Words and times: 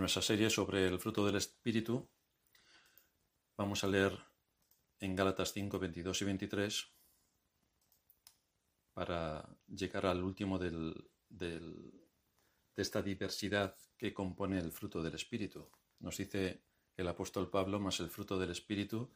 nuestra 0.00 0.22
serie 0.22 0.48
sobre 0.48 0.86
el 0.88 0.98
fruto 0.98 1.26
del 1.26 1.36
Espíritu, 1.36 2.08
vamos 3.56 3.84
a 3.84 3.86
leer 3.86 4.18
en 4.98 5.14
Gálatas 5.14 5.52
5, 5.52 5.78
22 5.78 6.22
y 6.22 6.24
23 6.24 6.88
para 8.94 9.46
llegar 9.68 10.06
al 10.06 10.24
último 10.24 10.58
de 10.58 10.94
esta 12.76 13.02
diversidad 13.02 13.76
que 13.98 14.14
compone 14.14 14.58
el 14.58 14.72
fruto 14.72 15.02
del 15.02 15.14
Espíritu. 15.14 15.70
Nos 15.98 16.16
dice 16.16 16.62
el 16.96 17.06
apóstol 17.06 17.50
Pablo, 17.50 17.78
más 17.78 18.00
el 18.00 18.08
fruto 18.08 18.38
del 18.38 18.50
Espíritu 18.50 19.12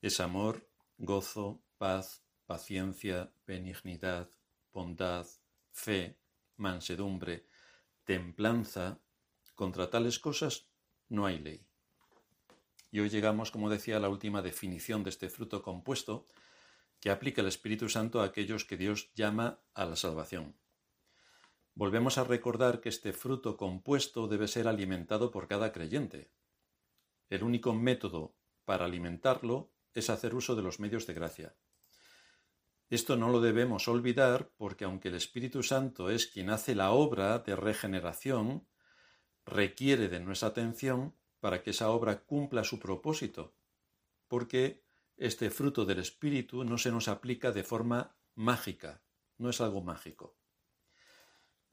es 0.00 0.18
amor, 0.20 0.66
gozo, 0.96 1.62
paz, 1.76 2.24
paciencia, 2.46 3.30
benignidad, 3.46 4.30
bondad, 4.72 5.26
fe, 5.72 6.18
mansedumbre, 6.56 7.46
templanza, 8.04 8.98
contra 9.56 9.90
tales 9.90 10.20
cosas 10.20 10.68
no 11.08 11.26
hay 11.26 11.40
ley. 11.40 11.66
Y 12.92 13.00
hoy 13.00 13.08
llegamos, 13.08 13.50
como 13.50 13.68
decía, 13.68 13.96
a 13.96 14.00
la 14.00 14.08
última 14.08 14.42
definición 14.42 15.02
de 15.02 15.10
este 15.10 15.28
fruto 15.28 15.62
compuesto 15.62 16.26
que 17.00 17.10
aplica 17.10 17.40
el 17.40 17.48
Espíritu 17.48 17.88
Santo 17.88 18.20
a 18.20 18.24
aquellos 18.24 18.64
que 18.64 18.76
Dios 18.76 19.12
llama 19.14 19.60
a 19.74 19.84
la 19.84 19.96
salvación. 19.96 20.56
Volvemos 21.74 22.16
a 22.16 22.24
recordar 22.24 22.80
que 22.80 22.88
este 22.88 23.12
fruto 23.12 23.56
compuesto 23.56 24.28
debe 24.28 24.48
ser 24.48 24.66
alimentado 24.68 25.30
por 25.30 25.46
cada 25.46 25.72
creyente. 25.72 26.30
El 27.28 27.42
único 27.42 27.74
método 27.74 28.34
para 28.64 28.86
alimentarlo 28.86 29.72
es 29.92 30.08
hacer 30.08 30.34
uso 30.34 30.54
de 30.54 30.62
los 30.62 30.80
medios 30.80 31.06
de 31.06 31.14
gracia. 31.14 31.56
Esto 32.88 33.16
no 33.16 33.30
lo 33.30 33.40
debemos 33.40 33.88
olvidar 33.88 34.52
porque 34.56 34.84
aunque 34.84 35.08
el 35.08 35.16
Espíritu 35.16 35.62
Santo 35.62 36.08
es 36.08 36.26
quien 36.26 36.50
hace 36.50 36.74
la 36.74 36.92
obra 36.92 37.40
de 37.40 37.56
regeneración, 37.56 38.66
requiere 39.46 40.08
de 40.08 40.20
nuestra 40.20 40.48
atención 40.48 41.14
para 41.40 41.62
que 41.62 41.70
esa 41.70 41.90
obra 41.90 42.24
cumpla 42.24 42.64
su 42.64 42.78
propósito, 42.80 43.54
porque 44.28 44.84
este 45.16 45.50
fruto 45.50 45.84
del 45.86 46.00
Espíritu 46.00 46.64
no 46.64 46.76
se 46.76 46.90
nos 46.90 47.08
aplica 47.08 47.52
de 47.52 47.62
forma 47.62 48.16
mágica, 48.34 49.02
no 49.38 49.48
es 49.48 49.60
algo 49.60 49.80
mágico. 49.80 50.36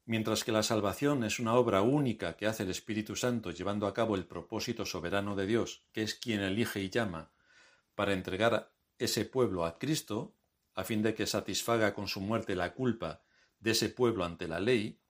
Mientras 0.06 0.44
que 0.44 0.52
la 0.52 0.62
salvación 0.62 1.24
es 1.24 1.40
una 1.40 1.54
obra 1.54 1.82
única 1.82 2.36
que 2.36 2.46
hace 2.46 2.62
el 2.62 2.70
Espíritu 2.70 3.16
Santo 3.16 3.50
llevando 3.50 3.86
a 3.86 3.94
cabo 3.94 4.14
el 4.14 4.26
propósito 4.26 4.84
soberano 4.84 5.34
de 5.34 5.46
Dios, 5.46 5.86
que 5.92 6.02
es 6.02 6.14
quien 6.14 6.40
elige 6.40 6.80
y 6.80 6.90
llama, 6.90 7.32
para 7.94 8.12
entregar 8.12 8.72
ese 8.98 9.24
pueblo 9.24 9.64
a 9.64 9.78
Cristo, 9.78 10.36
a 10.74 10.84
fin 10.84 11.02
de 11.02 11.14
que 11.14 11.26
satisfaga 11.26 11.94
con 11.94 12.06
su 12.06 12.20
muerte 12.20 12.54
la 12.54 12.74
culpa 12.74 13.22
de 13.60 13.70
ese 13.70 13.88
pueblo 13.88 14.24
ante 14.24 14.46
la 14.46 14.60
ley, 14.60 15.00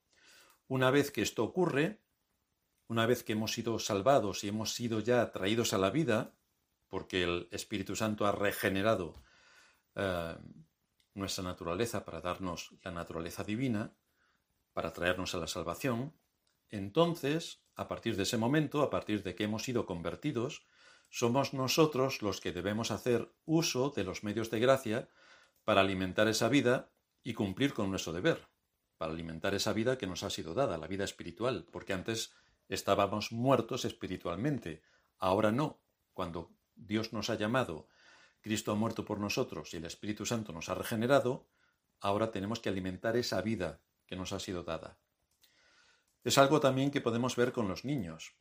una 0.67 0.91
vez 0.91 1.11
que 1.11 1.21
esto 1.21 1.43
ocurre, 1.43 2.01
una 2.87 3.05
vez 3.05 3.23
que 3.23 3.33
hemos 3.33 3.53
sido 3.53 3.79
salvados 3.79 4.43
y 4.43 4.49
hemos 4.49 4.73
sido 4.73 4.99
ya 4.99 5.31
traídos 5.31 5.73
a 5.73 5.77
la 5.77 5.89
vida, 5.89 6.33
porque 6.89 7.23
el 7.23 7.47
Espíritu 7.51 7.95
Santo 7.95 8.25
ha 8.25 8.31
regenerado 8.31 9.21
eh, 9.95 10.35
nuestra 11.13 11.43
naturaleza 11.43 12.05
para 12.05 12.21
darnos 12.21 12.75
la 12.83 12.91
naturaleza 12.91 13.43
divina, 13.43 13.93
para 14.73 14.93
traernos 14.93 15.33
a 15.33 15.39
la 15.39 15.47
salvación, 15.47 16.13
entonces, 16.69 17.63
a 17.75 17.87
partir 17.87 18.15
de 18.15 18.23
ese 18.23 18.37
momento, 18.37 18.81
a 18.81 18.89
partir 18.89 19.23
de 19.23 19.35
que 19.35 19.45
hemos 19.45 19.63
sido 19.63 19.85
convertidos, 19.85 20.65
somos 21.09 21.53
nosotros 21.53 22.21
los 22.21 22.41
que 22.41 22.51
debemos 22.51 22.91
hacer 22.91 23.31
uso 23.45 23.91
de 23.95 24.03
los 24.03 24.23
medios 24.23 24.49
de 24.51 24.59
gracia 24.59 25.09
para 25.63 25.81
alimentar 25.81 26.27
esa 26.27 26.49
vida 26.49 26.91
y 27.23 27.33
cumplir 27.33 27.73
con 27.73 27.89
nuestro 27.89 28.13
deber, 28.13 28.47
para 28.97 29.13
alimentar 29.13 29.55
esa 29.55 29.73
vida 29.73 29.97
que 29.97 30.07
nos 30.07 30.23
ha 30.23 30.29
sido 30.29 30.53
dada, 30.53 30.77
la 30.77 30.87
vida 30.87 31.03
espiritual, 31.03 31.65
porque 31.71 31.93
antes 31.93 32.33
estábamos 32.69 33.31
muertos 33.31 33.85
espiritualmente. 33.85 34.83
Ahora 35.17 35.51
no. 35.51 35.79
Cuando 36.13 36.51
Dios 36.75 37.13
nos 37.13 37.29
ha 37.29 37.35
llamado, 37.35 37.87
Cristo 38.41 38.71
ha 38.71 38.75
muerto 38.75 39.05
por 39.05 39.19
nosotros 39.19 39.73
y 39.73 39.77
el 39.77 39.85
Espíritu 39.85 40.25
Santo 40.25 40.53
nos 40.53 40.69
ha 40.69 40.75
regenerado, 40.75 41.47
ahora 41.99 42.31
tenemos 42.31 42.59
que 42.59 42.69
alimentar 42.69 43.17
esa 43.17 43.41
vida 43.41 43.81
que 44.05 44.15
nos 44.15 44.33
ha 44.33 44.39
sido 44.39 44.63
dada. 44.63 44.99
Es 46.23 46.37
algo 46.37 46.59
también 46.59 46.91
que 46.91 47.01
podemos 47.01 47.35
ver 47.35 47.51
con 47.51 47.67
los 47.67 47.85
niños. 47.85 48.35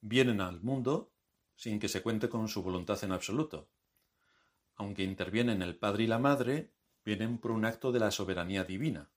Vienen 0.00 0.40
al 0.40 0.60
mundo 0.60 1.12
sin 1.54 1.80
que 1.80 1.88
se 1.88 2.02
cuente 2.02 2.28
con 2.28 2.48
su 2.48 2.62
voluntad 2.62 3.02
en 3.02 3.12
absoluto. 3.12 3.68
Aunque 4.76 5.02
intervienen 5.02 5.60
el 5.60 5.76
padre 5.76 6.04
y 6.04 6.06
la 6.06 6.18
madre, 6.18 6.72
vienen 7.04 7.38
por 7.38 7.50
un 7.50 7.64
acto 7.64 7.90
de 7.90 7.98
la 7.98 8.10
soberanía 8.10 8.64
divina. 8.64 9.10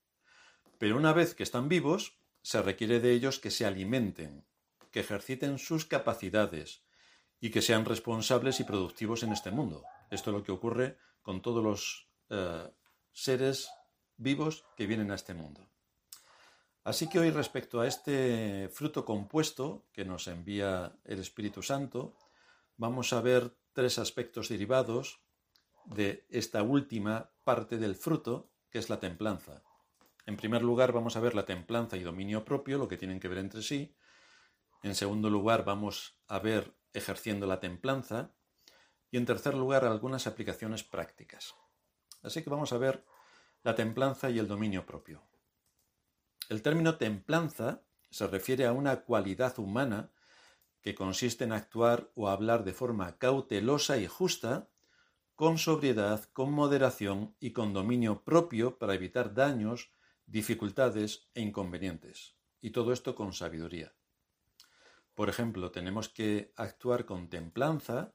Pero 0.79 0.97
una 0.97 1.13
vez 1.13 1.35
que 1.35 1.43
están 1.43 1.69
vivos, 1.69 2.17
se 2.41 2.61
requiere 2.61 2.99
de 2.99 3.11
ellos 3.11 3.39
que 3.39 3.51
se 3.51 3.65
alimenten, 3.65 4.45
que 4.91 5.01
ejerciten 5.01 5.57
sus 5.57 5.85
capacidades 5.85 6.83
y 7.39 7.49
que 7.49 7.61
sean 7.61 7.85
responsables 7.85 8.59
y 8.59 8.63
productivos 8.63 9.23
en 9.23 9.31
este 9.31 9.51
mundo. 9.51 9.83
Esto 10.09 10.31
es 10.31 10.37
lo 10.37 10.43
que 10.43 10.51
ocurre 10.51 10.97
con 11.21 11.41
todos 11.41 11.63
los 11.63 12.09
eh, 12.29 12.69
seres 13.11 13.69
vivos 14.17 14.65
que 14.75 14.85
vienen 14.85 15.11
a 15.11 15.15
este 15.15 15.33
mundo. 15.33 15.67
Así 16.83 17.07
que 17.07 17.19
hoy 17.19 17.29
respecto 17.29 17.79
a 17.79 17.87
este 17.87 18.69
fruto 18.69 19.05
compuesto 19.05 19.85
que 19.93 20.03
nos 20.05 20.27
envía 20.27 20.97
el 21.05 21.19
Espíritu 21.19 21.61
Santo, 21.61 22.17
vamos 22.77 23.13
a 23.13 23.21
ver 23.21 23.55
tres 23.73 23.99
aspectos 23.99 24.49
derivados 24.49 25.21
de 25.85 26.25
esta 26.29 26.63
última 26.63 27.31
parte 27.43 27.77
del 27.77 27.95
fruto, 27.95 28.51
que 28.69 28.79
es 28.79 28.89
la 28.89 28.99
templanza. 28.99 29.63
En 30.25 30.37
primer 30.37 30.61
lugar, 30.61 30.91
vamos 30.91 31.15
a 31.15 31.19
ver 31.19 31.35
la 31.35 31.45
templanza 31.45 31.97
y 31.97 32.03
dominio 32.03 32.45
propio, 32.45 32.77
lo 32.77 32.87
que 32.87 32.97
tienen 32.97 33.19
que 33.19 33.27
ver 33.27 33.39
entre 33.39 33.61
sí. 33.61 33.95
En 34.83 34.95
segundo 34.95 35.29
lugar, 35.29 35.65
vamos 35.65 36.19
a 36.27 36.39
ver 36.39 36.75
ejerciendo 36.93 37.47
la 37.47 37.59
templanza. 37.59 38.31
Y 39.09 39.17
en 39.17 39.25
tercer 39.25 39.55
lugar, 39.55 39.85
algunas 39.85 40.27
aplicaciones 40.27 40.83
prácticas. 40.83 41.55
Así 42.23 42.43
que 42.43 42.49
vamos 42.49 42.71
a 42.73 42.77
ver 42.77 43.05
la 43.63 43.75
templanza 43.75 44.29
y 44.29 44.39
el 44.39 44.47
dominio 44.47 44.85
propio. 44.85 45.23
El 46.49 46.61
término 46.61 46.97
templanza 46.97 47.83
se 48.09 48.27
refiere 48.27 48.65
a 48.65 48.73
una 48.73 49.01
cualidad 49.01 49.57
humana 49.59 50.11
que 50.81 50.95
consiste 50.95 51.43
en 51.43 51.53
actuar 51.53 52.11
o 52.15 52.29
hablar 52.29 52.63
de 52.63 52.73
forma 52.73 53.17
cautelosa 53.17 53.97
y 53.97 54.07
justa, 54.07 54.69
con 55.35 55.57
sobriedad, 55.57 56.25
con 56.33 56.51
moderación 56.51 57.35
y 57.39 57.51
con 57.51 57.73
dominio 57.73 58.23
propio 58.23 58.77
para 58.77 58.95
evitar 58.95 59.33
daños 59.33 59.91
dificultades 60.31 61.29
e 61.33 61.41
inconvenientes. 61.41 62.35
Y 62.61 62.71
todo 62.71 62.93
esto 62.93 63.15
con 63.15 63.33
sabiduría. 63.33 63.93
Por 65.13 65.27
ejemplo, 65.27 65.71
tenemos 65.71 66.07
que 66.07 66.53
actuar 66.55 67.05
con 67.05 67.29
templanza 67.29 68.13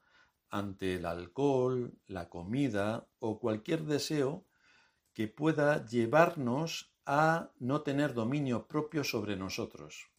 ante 0.48 0.94
el 0.94 1.04
alcohol, 1.04 1.98
la 2.06 2.30
comida 2.30 3.08
o 3.18 3.38
cualquier 3.38 3.82
deseo 3.84 4.46
que 5.12 5.28
pueda 5.28 5.84
llevarnos 5.84 6.94
a 7.04 7.50
no 7.58 7.82
tener 7.82 8.14
dominio 8.14 8.66
propio 8.66 9.04
sobre 9.04 9.36
nosotros. 9.36 10.10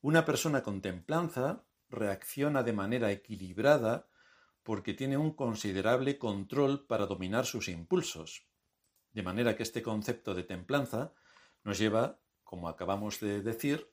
Una 0.00 0.24
persona 0.24 0.62
con 0.62 0.80
templanza 0.80 1.64
reacciona 1.88 2.62
de 2.62 2.72
manera 2.72 3.10
equilibrada 3.10 4.08
porque 4.62 4.94
tiene 4.94 5.16
un 5.16 5.32
considerable 5.32 6.16
control 6.16 6.86
para 6.86 7.06
dominar 7.06 7.44
sus 7.44 7.68
impulsos. 7.68 8.49
De 9.12 9.22
manera 9.22 9.56
que 9.56 9.62
este 9.62 9.82
concepto 9.82 10.34
de 10.34 10.44
templanza 10.44 11.12
nos 11.64 11.78
lleva, 11.78 12.20
como 12.44 12.68
acabamos 12.68 13.20
de 13.20 13.42
decir, 13.42 13.92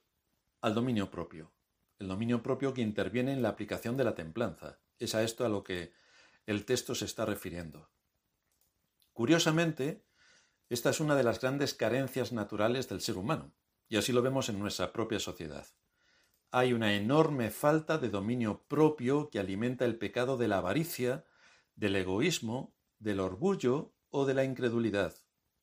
al 0.60 0.74
dominio 0.74 1.10
propio. 1.10 1.52
El 1.98 2.08
dominio 2.08 2.42
propio 2.42 2.74
que 2.74 2.82
interviene 2.82 3.32
en 3.32 3.42
la 3.42 3.48
aplicación 3.48 3.96
de 3.96 4.04
la 4.04 4.14
templanza. 4.14 4.80
Es 4.98 5.14
a 5.14 5.22
esto 5.22 5.44
a 5.44 5.48
lo 5.48 5.64
que 5.64 5.92
el 6.46 6.64
texto 6.64 6.94
se 6.94 7.04
está 7.04 7.24
refiriendo. 7.24 7.90
Curiosamente, 9.12 10.04
esta 10.68 10.90
es 10.90 11.00
una 11.00 11.16
de 11.16 11.24
las 11.24 11.40
grandes 11.40 11.74
carencias 11.74 12.32
naturales 12.32 12.88
del 12.88 13.00
ser 13.00 13.16
humano, 13.16 13.54
y 13.88 13.96
así 13.96 14.12
lo 14.12 14.22
vemos 14.22 14.48
en 14.48 14.58
nuestra 14.58 14.92
propia 14.92 15.18
sociedad. 15.18 15.66
Hay 16.50 16.72
una 16.72 16.94
enorme 16.94 17.50
falta 17.50 17.98
de 17.98 18.08
dominio 18.08 18.64
propio 18.68 19.28
que 19.30 19.38
alimenta 19.38 19.84
el 19.84 19.98
pecado 19.98 20.36
de 20.36 20.48
la 20.48 20.58
avaricia, 20.58 21.26
del 21.74 21.96
egoísmo, 21.96 22.74
del 22.98 23.20
orgullo 23.20 23.94
o 24.10 24.26
de 24.26 24.34
la 24.34 24.44
incredulidad. 24.44 25.14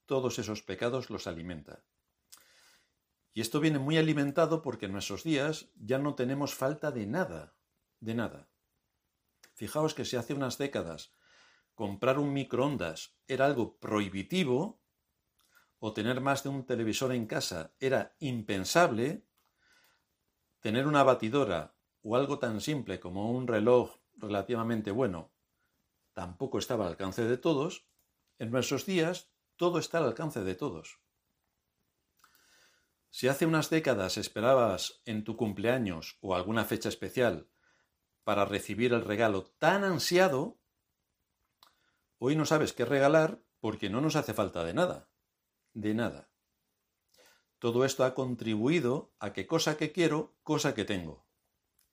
Todos 0.06 0.40
esos 0.40 0.62
pecados 0.62 1.10
los 1.10 1.28
alimenta. 1.28 1.84
Y 3.34 3.42
esto 3.42 3.60
viene 3.60 3.80
muy 3.80 3.98
alimentado 3.98 4.62
porque 4.62 4.86
en 4.86 4.94
nuestros 4.94 5.24
días 5.24 5.70
ya 5.76 5.98
no 5.98 6.16
tenemos 6.16 6.54
falta 6.54 6.92
de 6.92 7.06
nada, 7.06 7.56
de 8.00 8.16
nada. 8.16 8.50
Fijaos 9.54 9.94
que 9.94 10.06
si 10.06 10.16
hace 10.16 10.34
unas 10.34 10.58
décadas 10.58 11.12
comprar 11.74 12.20
un 12.20 12.32
microondas 12.34 13.18
era 13.28 13.46
algo 13.46 13.78
prohibitivo, 13.78 14.82
o 15.80 15.94
tener 15.94 16.22
más 16.22 16.44
de 16.44 16.50
un 16.50 16.66
televisor 16.66 17.12
en 17.14 17.28
casa 17.28 17.74
era 17.80 18.16
impensable, 18.20 19.26
tener 20.62 20.88
una 20.88 21.04
batidora 21.04 21.76
o 22.02 22.16
algo 22.16 22.40
tan 22.40 22.62
simple 22.62 23.00
como 23.00 23.32
un 23.32 23.48
reloj 23.48 23.98
relativamente 24.16 24.92
bueno 24.92 25.36
tampoco 26.16 26.58
estaba 26.58 26.86
al 26.86 26.92
alcance 26.92 27.26
de 27.26 27.38
todos, 27.38 27.86
en 28.40 28.52
nuestros 28.52 28.86
días 28.86 29.32
todo 29.56 29.80
está 29.80 30.00
al 30.00 30.06
alcance 30.06 30.44
de 30.44 30.56
todos. 30.56 31.00
Si 33.10 33.30
hace 33.30 33.46
unas 33.46 33.70
décadas 33.70 34.18
esperabas 34.18 35.02
en 35.06 35.24
tu 35.24 35.38
cumpleaños 35.38 36.18
o 36.20 36.36
alguna 36.36 36.66
fecha 36.66 36.90
especial 36.90 37.50
para 38.26 38.44
recibir 38.44 38.92
el 38.92 39.06
regalo 39.06 39.46
tan 39.58 39.86
ansiado, 39.86 40.60
hoy 42.18 42.36
no 42.36 42.46
sabes 42.46 42.74
qué 42.74 42.84
regalar 42.84 43.42
porque 43.62 43.90
no 43.90 44.02
nos 44.02 44.18
hace 44.18 44.34
falta 44.34 44.66
de 44.66 44.74
nada. 44.74 45.10
De 45.74 45.94
nada. 45.94 46.30
Todo 47.60 47.86
esto 47.86 48.04
ha 48.04 48.14
contribuido 48.14 49.14
a 49.20 49.32
que 49.32 49.48
cosa 49.48 49.78
que 49.78 49.92
quiero, 49.94 50.36
cosa 50.44 50.76
que 50.76 50.84
tengo. 50.84 51.26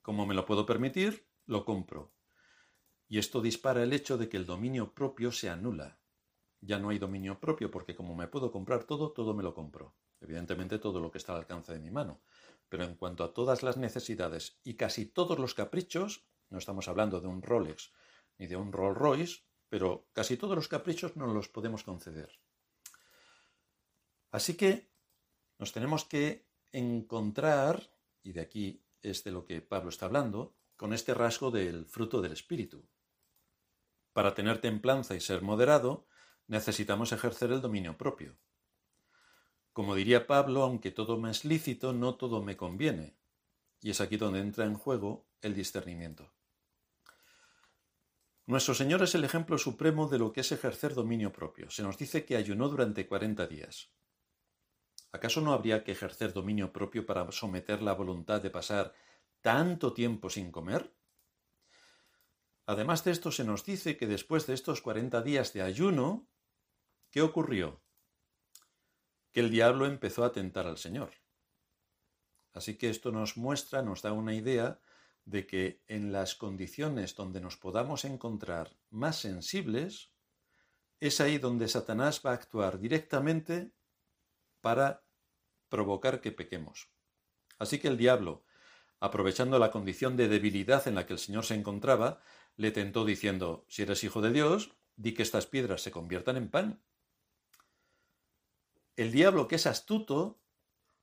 Como 0.01 0.25
me 0.25 0.35
lo 0.35 0.45
puedo 0.45 0.65
permitir, 0.65 1.25
lo 1.45 1.63
compro. 1.63 2.13
Y 3.07 3.17
esto 3.17 3.41
dispara 3.41 3.83
el 3.83 3.93
hecho 3.93 4.17
de 4.17 4.27
que 4.27 4.37
el 4.37 4.45
dominio 4.45 4.93
propio 4.93 5.31
se 5.31 5.49
anula. 5.49 6.02
Ya 6.65 6.79
no 6.79 6.89
hay 6.89 6.99
dominio 6.99 7.39
propio 7.41 7.69
porque 7.69 7.93
como 7.93 8.15
me 8.15 8.27
puedo 8.27 8.51
comprar 8.51 8.85
todo, 8.85 9.11
todo 9.11 9.33
me 9.33 9.43
lo 9.43 9.53
compro. 9.53 9.95
Evidentemente 10.21 10.79
todo 10.79 11.01
lo 11.01 11.11
que 11.11 11.17
está 11.17 11.33
al 11.33 11.39
alcance 11.39 11.73
de 11.73 11.79
mi 11.79 11.91
mano. 11.91 12.21
Pero 12.69 12.85
en 12.85 12.95
cuanto 12.95 13.25
a 13.25 13.33
todas 13.33 13.63
las 13.63 13.75
necesidades 13.75 14.59
y 14.63 14.75
casi 14.75 15.05
todos 15.05 15.37
los 15.37 15.53
caprichos, 15.53 16.25
no 16.49 16.57
estamos 16.57 16.87
hablando 16.87 17.19
de 17.19 17.27
un 17.27 17.41
Rolex 17.41 17.91
ni 18.37 18.47
de 18.47 18.55
un 18.55 18.71
Rolls 18.71 18.97
Royce, 18.97 19.41
pero 19.67 20.07
casi 20.13 20.37
todos 20.37 20.55
los 20.55 20.69
caprichos 20.69 21.17
no 21.17 21.27
los 21.27 21.49
podemos 21.49 21.83
conceder. 21.83 22.39
Así 24.31 24.55
que 24.55 24.89
nos 25.59 25.73
tenemos 25.73 26.05
que 26.05 26.47
encontrar, 26.71 27.91
y 28.23 28.31
de 28.31 28.41
aquí 28.41 28.83
es 29.01 29.23
de 29.23 29.31
lo 29.31 29.45
que 29.45 29.61
Pablo 29.61 29.89
está 29.89 30.05
hablando, 30.05 30.55
con 30.77 30.93
este 30.93 31.13
rasgo 31.13 31.51
del 31.51 31.85
fruto 31.85 32.21
del 32.21 32.31
Espíritu. 32.31 32.87
Para 34.13 34.33
tener 34.33 34.61
templanza 34.61 35.15
y 35.15 35.19
ser 35.19 35.41
moderado, 35.41 36.07
necesitamos 36.53 37.11
ejercer 37.11 37.51
el 37.51 37.61
dominio 37.61 37.97
propio. 37.97 38.37
Como 39.73 39.95
diría 39.95 40.27
Pablo, 40.27 40.61
aunque 40.61 40.91
todo 40.91 41.17
me 41.17 41.31
es 41.31 41.45
lícito, 41.45 41.93
no 41.93 42.15
todo 42.15 42.43
me 42.43 42.55
conviene. 42.55 43.17
Y 43.81 43.89
es 43.89 43.99
aquí 43.99 44.17
donde 44.17 44.39
entra 44.39 44.65
en 44.65 44.75
juego 44.75 45.25
el 45.41 45.55
discernimiento. 45.55 46.31
Nuestro 48.45 48.75
Señor 48.75 49.01
es 49.01 49.15
el 49.15 49.23
ejemplo 49.23 49.57
supremo 49.57 50.07
de 50.07 50.19
lo 50.19 50.31
que 50.31 50.41
es 50.41 50.51
ejercer 50.51 50.93
dominio 50.93 51.31
propio. 51.33 51.71
Se 51.71 51.81
nos 51.81 51.97
dice 51.97 52.23
que 52.23 52.37
ayunó 52.37 52.69
durante 52.69 53.07
cuarenta 53.07 53.47
días. 53.47 53.89
¿Acaso 55.11 55.41
no 55.41 55.53
habría 55.53 55.83
que 55.83 55.93
ejercer 55.93 56.33
dominio 56.33 56.71
propio 56.71 57.05
para 57.05 57.29
someter 57.31 57.81
la 57.81 57.93
voluntad 57.93 58.41
de 58.41 58.51
pasar 58.51 58.93
tanto 59.41 59.93
tiempo 59.93 60.29
sin 60.29 60.51
comer? 60.51 60.93
Además 62.65 63.03
de 63.03 63.11
esto, 63.11 63.31
se 63.31 63.43
nos 63.43 63.65
dice 63.65 63.97
que 63.97 64.07
después 64.07 64.45
de 64.45 64.53
estos 64.53 64.81
cuarenta 64.81 65.21
días 65.21 65.51
de 65.53 65.61
ayuno, 65.61 66.27
¿qué 67.13 67.21
ocurrió? 67.21 67.83
que 69.33 69.39
el 69.39 69.49
diablo 69.49 69.85
empezó 69.85 70.23
a 70.23 70.31
tentar 70.31 70.67
al 70.67 70.77
Señor. 70.77 71.11
Así 72.53 72.77
que 72.77 72.89
esto 72.89 73.11
nos 73.11 73.35
muestra, 73.35 73.81
nos 73.81 74.03
da 74.03 74.13
una 74.13 74.35
idea 74.35 74.79
de 75.25 75.47
que 75.47 75.81
en 75.87 76.11
las 76.11 76.35
condiciones 76.35 77.15
donde 77.15 77.41
nos 77.41 77.57
podamos 77.57 78.05
encontrar 78.05 78.77
más 78.91 79.17
sensibles, 79.17 80.11
es 80.99 81.19
ahí 81.19 81.39
donde 81.39 81.67
Satanás 81.67 82.21
va 82.23 82.31
a 82.31 82.35
actuar 82.35 82.79
directamente 82.79 83.71
para 84.61 85.03
provocar 85.67 86.21
que 86.21 86.31
pequemos. 86.31 86.89
Así 87.57 87.79
que 87.79 87.87
el 87.87 87.97
diablo, 87.97 88.45
aprovechando 88.99 89.57
la 89.57 89.71
condición 89.71 90.15
de 90.15 90.27
debilidad 90.27 90.87
en 90.87 90.95
la 90.95 91.07
que 91.07 91.13
el 91.13 91.19
Señor 91.19 91.45
se 91.45 91.55
encontraba, 91.55 92.21
le 92.55 92.71
tentó 92.71 93.03
diciendo, 93.03 93.65
si 93.67 93.81
eres 93.81 94.03
hijo 94.03 94.21
de 94.21 94.31
Dios, 94.31 94.75
di 94.95 95.15
que 95.15 95.23
estas 95.23 95.47
piedras 95.47 95.81
se 95.81 95.91
conviertan 95.91 96.37
en 96.37 96.49
pan. 96.51 96.83
El 98.95 99.11
diablo, 99.11 99.47
que 99.47 99.55
es 99.55 99.65
astuto, 99.65 100.39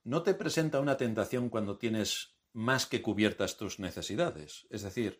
no 0.03 0.23
te 0.23 0.33
presenta 0.33 0.79
una 0.79 0.97
tentación 0.97 1.49
cuando 1.49 1.77
tienes 1.77 2.35
más 2.53 2.85
que 2.85 3.01
cubiertas 3.01 3.57
tus 3.57 3.79
necesidades. 3.79 4.67
Es 4.69 4.81
decir, 4.81 5.19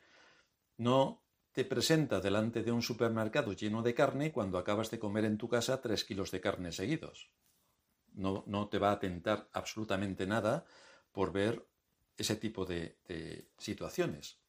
no 0.77 1.23
te 1.51 1.65
presenta 1.65 2.21
delante 2.21 2.63
de 2.63 2.71
un 2.71 2.81
supermercado 2.81 3.53
lleno 3.53 3.83
de 3.83 3.93
carne 3.93 4.31
cuando 4.31 4.57
acabas 4.57 4.89
de 4.89 4.99
comer 4.99 5.25
en 5.25 5.37
tu 5.37 5.49
casa 5.49 5.81
tres 5.81 6.05
kilos 6.05 6.31
de 6.31 6.39
carne 6.39 6.71
seguidos. 6.71 7.29
No, 8.13 8.43
no 8.47 8.69
te 8.69 8.79
va 8.79 8.91
a 8.91 8.99
tentar 8.99 9.49
absolutamente 9.51 10.25
nada 10.25 10.65
por 11.11 11.31
ver 11.31 11.67
ese 12.17 12.35
tipo 12.35 12.65
de, 12.65 12.99
de 13.07 13.49
situaciones, 13.57 14.39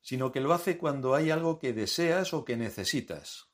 sino 0.00 0.32
que 0.32 0.40
lo 0.40 0.52
hace 0.52 0.78
cuando 0.78 1.14
hay 1.14 1.30
algo 1.30 1.58
que 1.58 1.72
deseas 1.72 2.34
o 2.34 2.44
que 2.44 2.56
necesitas 2.56 3.51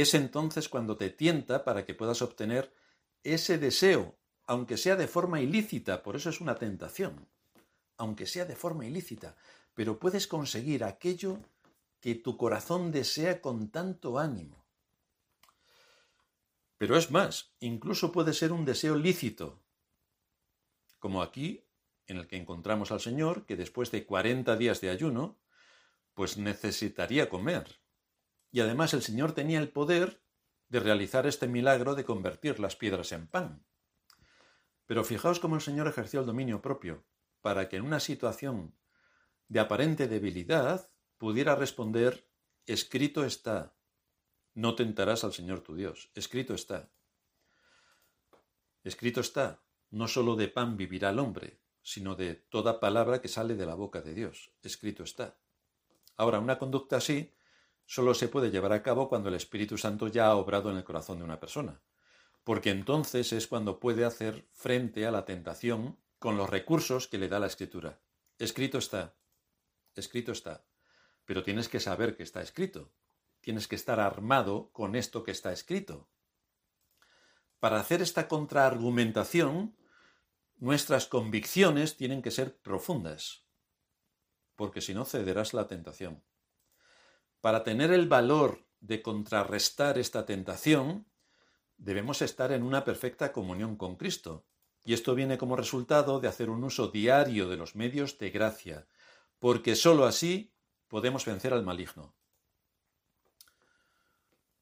es 0.00 0.14
entonces 0.14 0.68
cuando 0.68 0.96
te 0.96 1.10
tienta 1.10 1.64
para 1.64 1.84
que 1.84 1.94
puedas 1.94 2.22
obtener 2.22 2.72
ese 3.22 3.58
deseo, 3.58 4.18
aunque 4.46 4.76
sea 4.76 4.96
de 4.96 5.08
forma 5.08 5.40
ilícita, 5.40 6.02
por 6.02 6.16
eso 6.16 6.30
es 6.30 6.40
una 6.40 6.54
tentación, 6.54 7.28
aunque 7.96 8.26
sea 8.26 8.44
de 8.44 8.56
forma 8.56 8.86
ilícita, 8.86 9.36
pero 9.74 9.98
puedes 9.98 10.26
conseguir 10.26 10.84
aquello 10.84 11.38
que 12.00 12.14
tu 12.14 12.36
corazón 12.36 12.92
desea 12.92 13.40
con 13.40 13.70
tanto 13.70 14.18
ánimo. 14.18 14.64
Pero 16.78 16.96
es 16.96 17.10
más, 17.10 17.52
incluso 17.58 18.12
puede 18.12 18.32
ser 18.32 18.52
un 18.52 18.64
deseo 18.64 18.94
lícito, 18.94 19.60
como 20.98 21.22
aquí, 21.22 21.64
en 22.06 22.18
el 22.18 22.26
que 22.26 22.36
encontramos 22.36 22.90
al 22.92 23.00
Señor, 23.00 23.44
que 23.46 23.56
después 23.56 23.90
de 23.90 24.06
40 24.06 24.56
días 24.56 24.80
de 24.80 24.90
ayuno, 24.90 25.38
pues 26.14 26.38
necesitaría 26.38 27.28
comer. 27.28 27.80
Y 28.50 28.60
además 28.60 28.94
el 28.94 29.02
Señor 29.02 29.32
tenía 29.32 29.58
el 29.58 29.70
poder 29.70 30.22
de 30.68 30.80
realizar 30.80 31.26
este 31.26 31.48
milagro 31.48 31.94
de 31.94 32.04
convertir 32.04 32.60
las 32.60 32.76
piedras 32.76 33.12
en 33.12 33.26
pan. 33.26 33.64
Pero 34.86 35.04
fijaos 35.04 35.40
cómo 35.40 35.56
el 35.56 35.60
Señor 35.60 35.86
ejerció 35.86 36.20
el 36.20 36.26
dominio 36.26 36.62
propio, 36.62 37.04
para 37.40 37.68
que 37.68 37.76
en 37.76 37.84
una 37.84 38.00
situación 38.00 38.74
de 39.48 39.60
aparente 39.60 40.08
debilidad 40.08 40.90
pudiera 41.18 41.54
responder, 41.54 42.28
escrito 42.66 43.24
está, 43.24 43.74
no 44.54 44.74
tentarás 44.74 45.24
al 45.24 45.32
Señor 45.32 45.60
tu 45.60 45.74
Dios, 45.74 46.10
escrito 46.14 46.54
está. 46.54 46.90
Escrito 48.84 49.20
está, 49.20 49.62
no 49.90 50.08
sólo 50.08 50.36
de 50.36 50.48
pan 50.48 50.76
vivirá 50.76 51.10
el 51.10 51.18
hombre, 51.18 51.60
sino 51.82 52.14
de 52.14 52.34
toda 52.34 52.80
palabra 52.80 53.20
que 53.20 53.28
sale 53.28 53.54
de 53.56 53.66
la 53.66 53.74
boca 53.74 54.02
de 54.02 54.14
Dios, 54.14 54.52
escrito 54.62 55.02
está. 55.02 55.38
Ahora, 56.16 56.40
una 56.40 56.58
conducta 56.58 56.96
así 56.96 57.32
solo 57.88 58.12
se 58.12 58.28
puede 58.28 58.50
llevar 58.50 58.74
a 58.74 58.82
cabo 58.82 59.08
cuando 59.08 59.30
el 59.30 59.34
Espíritu 59.34 59.78
Santo 59.78 60.08
ya 60.08 60.26
ha 60.26 60.36
obrado 60.36 60.70
en 60.70 60.76
el 60.76 60.84
corazón 60.84 61.18
de 61.18 61.24
una 61.24 61.40
persona, 61.40 61.80
porque 62.44 62.68
entonces 62.68 63.32
es 63.32 63.46
cuando 63.46 63.80
puede 63.80 64.04
hacer 64.04 64.46
frente 64.52 65.06
a 65.06 65.10
la 65.10 65.24
tentación 65.24 65.98
con 66.18 66.36
los 66.36 66.50
recursos 66.50 67.08
que 67.08 67.16
le 67.16 67.28
da 67.28 67.38
la 67.40 67.46
Escritura. 67.46 67.98
Escrito 68.38 68.76
está, 68.76 69.16
escrito 69.94 70.32
está, 70.32 70.66
pero 71.24 71.42
tienes 71.42 71.70
que 71.70 71.80
saber 71.80 72.14
que 72.14 72.24
está 72.24 72.42
escrito, 72.42 72.92
tienes 73.40 73.66
que 73.66 73.76
estar 73.76 74.00
armado 74.00 74.70
con 74.72 74.94
esto 74.94 75.24
que 75.24 75.30
está 75.30 75.50
escrito. 75.50 76.10
Para 77.58 77.80
hacer 77.80 78.02
esta 78.02 78.28
contraargumentación, 78.28 79.78
nuestras 80.56 81.06
convicciones 81.06 81.96
tienen 81.96 82.20
que 82.20 82.32
ser 82.32 82.58
profundas, 82.58 83.46
porque 84.56 84.82
si 84.82 84.92
no 84.92 85.06
cederás 85.06 85.54
la 85.54 85.66
tentación. 85.66 86.22
Para 87.40 87.62
tener 87.62 87.92
el 87.92 88.08
valor 88.08 88.66
de 88.80 89.00
contrarrestar 89.00 89.98
esta 89.98 90.26
tentación, 90.26 91.06
debemos 91.76 92.20
estar 92.20 92.50
en 92.52 92.64
una 92.64 92.84
perfecta 92.84 93.32
comunión 93.32 93.76
con 93.76 93.96
Cristo. 93.96 94.44
Y 94.84 94.94
esto 94.94 95.14
viene 95.14 95.38
como 95.38 95.54
resultado 95.54 96.18
de 96.18 96.28
hacer 96.28 96.50
un 96.50 96.64
uso 96.64 96.88
diario 96.88 97.48
de 97.48 97.56
los 97.56 97.76
medios 97.76 98.18
de 98.18 98.30
gracia, 98.30 98.86
porque 99.38 99.76
sólo 99.76 100.04
así 100.04 100.52
podemos 100.88 101.24
vencer 101.26 101.52
al 101.52 101.64
maligno. 101.64 102.14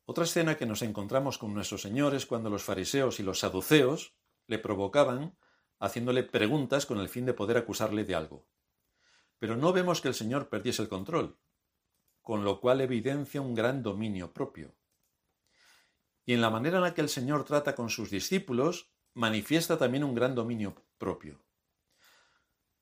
Otra 0.04 0.24
escena 0.24 0.56
que 0.56 0.66
nos 0.66 0.82
encontramos 0.82 1.38
con 1.38 1.54
nuestro 1.54 1.78
Señor 1.78 2.14
es 2.14 2.26
cuando 2.26 2.50
los 2.50 2.62
fariseos 2.62 3.20
y 3.20 3.22
los 3.22 3.40
saduceos 3.40 4.14
le 4.46 4.58
provocaban 4.58 5.36
haciéndole 5.78 6.22
preguntas 6.22 6.86
con 6.86 7.00
el 7.00 7.08
fin 7.08 7.26
de 7.26 7.34
poder 7.34 7.56
acusarle 7.56 8.04
de 8.04 8.14
algo. 8.14 8.46
Pero 9.38 9.56
no 9.56 9.72
vemos 9.72 10.00
que 10.00 10.08
el 10.08 10.14
Señor 10.14 10.48
perdiese 10.48 10.82
el 10.82 10.88
control 10.88 11.38
con 12.26 12.42
lo 12.42 12.60
cual 12.60 12.80
evidencia 12.80 13.40
un 13.40 13.54
gran 13.54 13.84
dominio 13.84 14.32
propio. 14.32 14.74
Y 16.24 16.32
en 16.32 16.40
la 16.40 16.50
manera 16.50 16.78
en 16.78 16.82
la 16.82 16.92
que 16.92 17.00
el 17.00 17.08
Señor 17.08 17.44
trata 17.44 17.76
con 17.76 17.88
sus 17.88 18.10
discípulos, 18.10 18.90
manifiesta 19.14 19.78
también 19.78 20.02
un 20.02 20.12
gran 20.12 20.34
dominio 20.34 20.74
propio. 20.98 21.40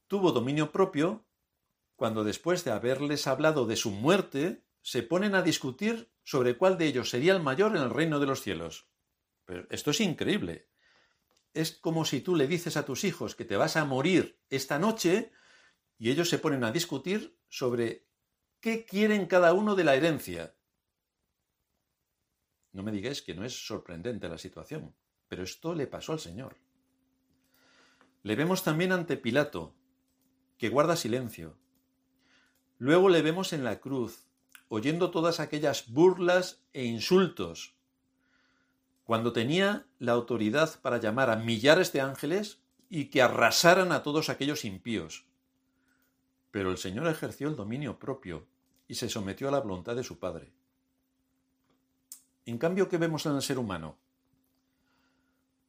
Tuvo 0.06 0.32
dominio 0.32 0.72
propio 0.72 1.26
cuando 1.94 2.24
después 2.24 2.64
de 2.64 2.70
haberles 2.70 3.26
hablado 3.26 3.66
de 3.66 3.76
su 3.76 3.90
muerte, 3.90 4.64
se 4.80 5.02
ponen 5.02 5.34
a 5.34 5.42
discutir 5.42 6.10
sobre 6.22 6.56
cuál 6.56 6.78
de 6.78 6.86
ellos 6.86 7.10
sería 7.10 7.34
el 7.34 7.42
mayor 7.42 7.76
en 7.76 7.82
el 7.82 7.90
reino 7.90 8.20
de 8.20 8.26
los 8.26 8.40
cielos. 8.40 8.88
Pero 9.44 9.66
esto 9.68 9.90
es 9.90 10.00
increíble. 10.00 10.70
Es 11.52 11.72
como 11.72 12.06
si 12.06 12.22
tú 12.22 12.34
le 12.34 12.46
dices 12.46 12.78
a 12.78 12.86
tus 12.86 13.04
hijos 13.04 13.34
que 13.34 13.44
te 13.44 13.58
vas 13.58 13.76
a 13.76 13.84
morir 13.84 14.40
esta 14.48 14.78
noche 14.78 15.32
y 15.98 16.10
ellos 16.10 16.30
se 16.30 16.38
ponen 16.38 16.64
a 16.64 16.72
discutir 16.72 17.38
sobre 17.50 18.03
¿Qué 18.64 18.86
quieren 18.86 19.26
cada 19.26 19.52
uno 19.52 19.74
de 19.74 19.84
la 19.84 19.94
herencia? 19.94 20.54
No 22.72 22.82
me 22.82 22.92
digáis 22.92 23.20
que 23.20 23.34
no 23.34 23.44
es 23.44 23.66
sorprendente 23.66 24.26
la 24.26 24.38
situación, 24.38 24.94
pero 25.28 25.42
esto 25.42 25.74
le 25.74 25.86
pasó 25.86 26.14
al 26.14 26.18
Señor. 26.18 26.56
Le 28.22 28.34
vemos 28.36 28.62
también 28.64 28.92
ante 28.92 29.18
Pilato, 29.18 29.74
que 30.56 30.70
guarda 30.70 30.96
silencio. 30.96 31.58
Luego 32.78 33.10
le 33.10 33.20
vemos 33.20 33.52
en 33.52 33.64
la 33.64 33.80
cruz, 33.80 34.24
oyendo 34.68 35.10
todas 35.10 35.40
aquellas 35.40 35.92
burlas 35.92 36.64
e 36.72 36.86
insultos. 36.86 37.76
Cuando 39.04 39.34
tenía 39.34 39.86
la 39.98 40.12
autoridad 40.12 40.80
para 40.80 40.96
llamar 40.96 41.28
a 41.28 41.36
millares 41.36 41.92
de 41.92 42.00
ángeles 42.00 42.62
y 42.88 43.10
que 43.10 43.20
arrasaran 43.20 43.92
a 43.92 44.02
todos 44.02 44.30
aquellos 44.30 44.64
impíos. 44.64 45.26
Pero 46.50 46.70
el 46.70 46.78
Señor 46.78 47.08
ejerció 47.08 47.48
el 47.48 47.56
dominio 47.56 47.98
propio 47.98 48.53
y 48.86 48.94
se 48.94 49.08
sometió 49.08 49.48
a 49.48 49.50
la 49.50 49.60
voluntad 49.60 49.96
de 49.96 50.04
su 50.04 50.18
Padre. 50.18 50.52
En 52.46 52.58
cambio, 52.58 52.88
¿qué 52.88 52.98
vemos 52.98 53.24
en 53.26 53.34
el 53.34 53.42
ser 53.42 53.58
humano? 53.58 53.98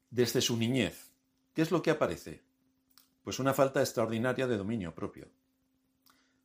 Desde 0.09 0.41
su 0.41 0.57
niñez, 0.57 1.11
¿qué 1.53 1.61
es 1.61 1.71
lo 1.71 1.81
que 1.81 1.91
aparece? 1.91 2.43
Pues 3.23 3.39
una 3.39 3.53
falta 3.53 3.79
extraordinaria 3.79 4.47
de 4.47 4.57
dominio 4.57 4.93
propio. 4.93 5.29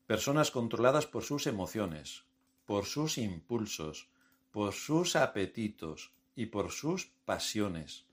Personas 0.07 0.51
controladas 0.51 1.07
por 1.07 1.25
sus 1.25 1.47
emociones, 1.47 2.25
por 2.65 2.85
sus 2.85 3.19
impulsos, 3.19 4.09
por 4.51 4.73
sus 4.73 5.17
apetitos 5.17 6.13
y 6.35 6.47
por 6.47 6.71
sus 6.71 7.07
pasiones. 7.25 8.07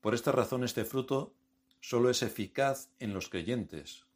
Por 0.00 0.14
esta 0.14 0.32
razón 0.32 0.64
este 0.64 0.84
fruto 0.84 1.34
solo 1.80 2.10
es 2.10 2.22
eficaz 2.22 2.90
en 2.98 3.12
los 3.12 3.28
creyentes, 3.28 4.06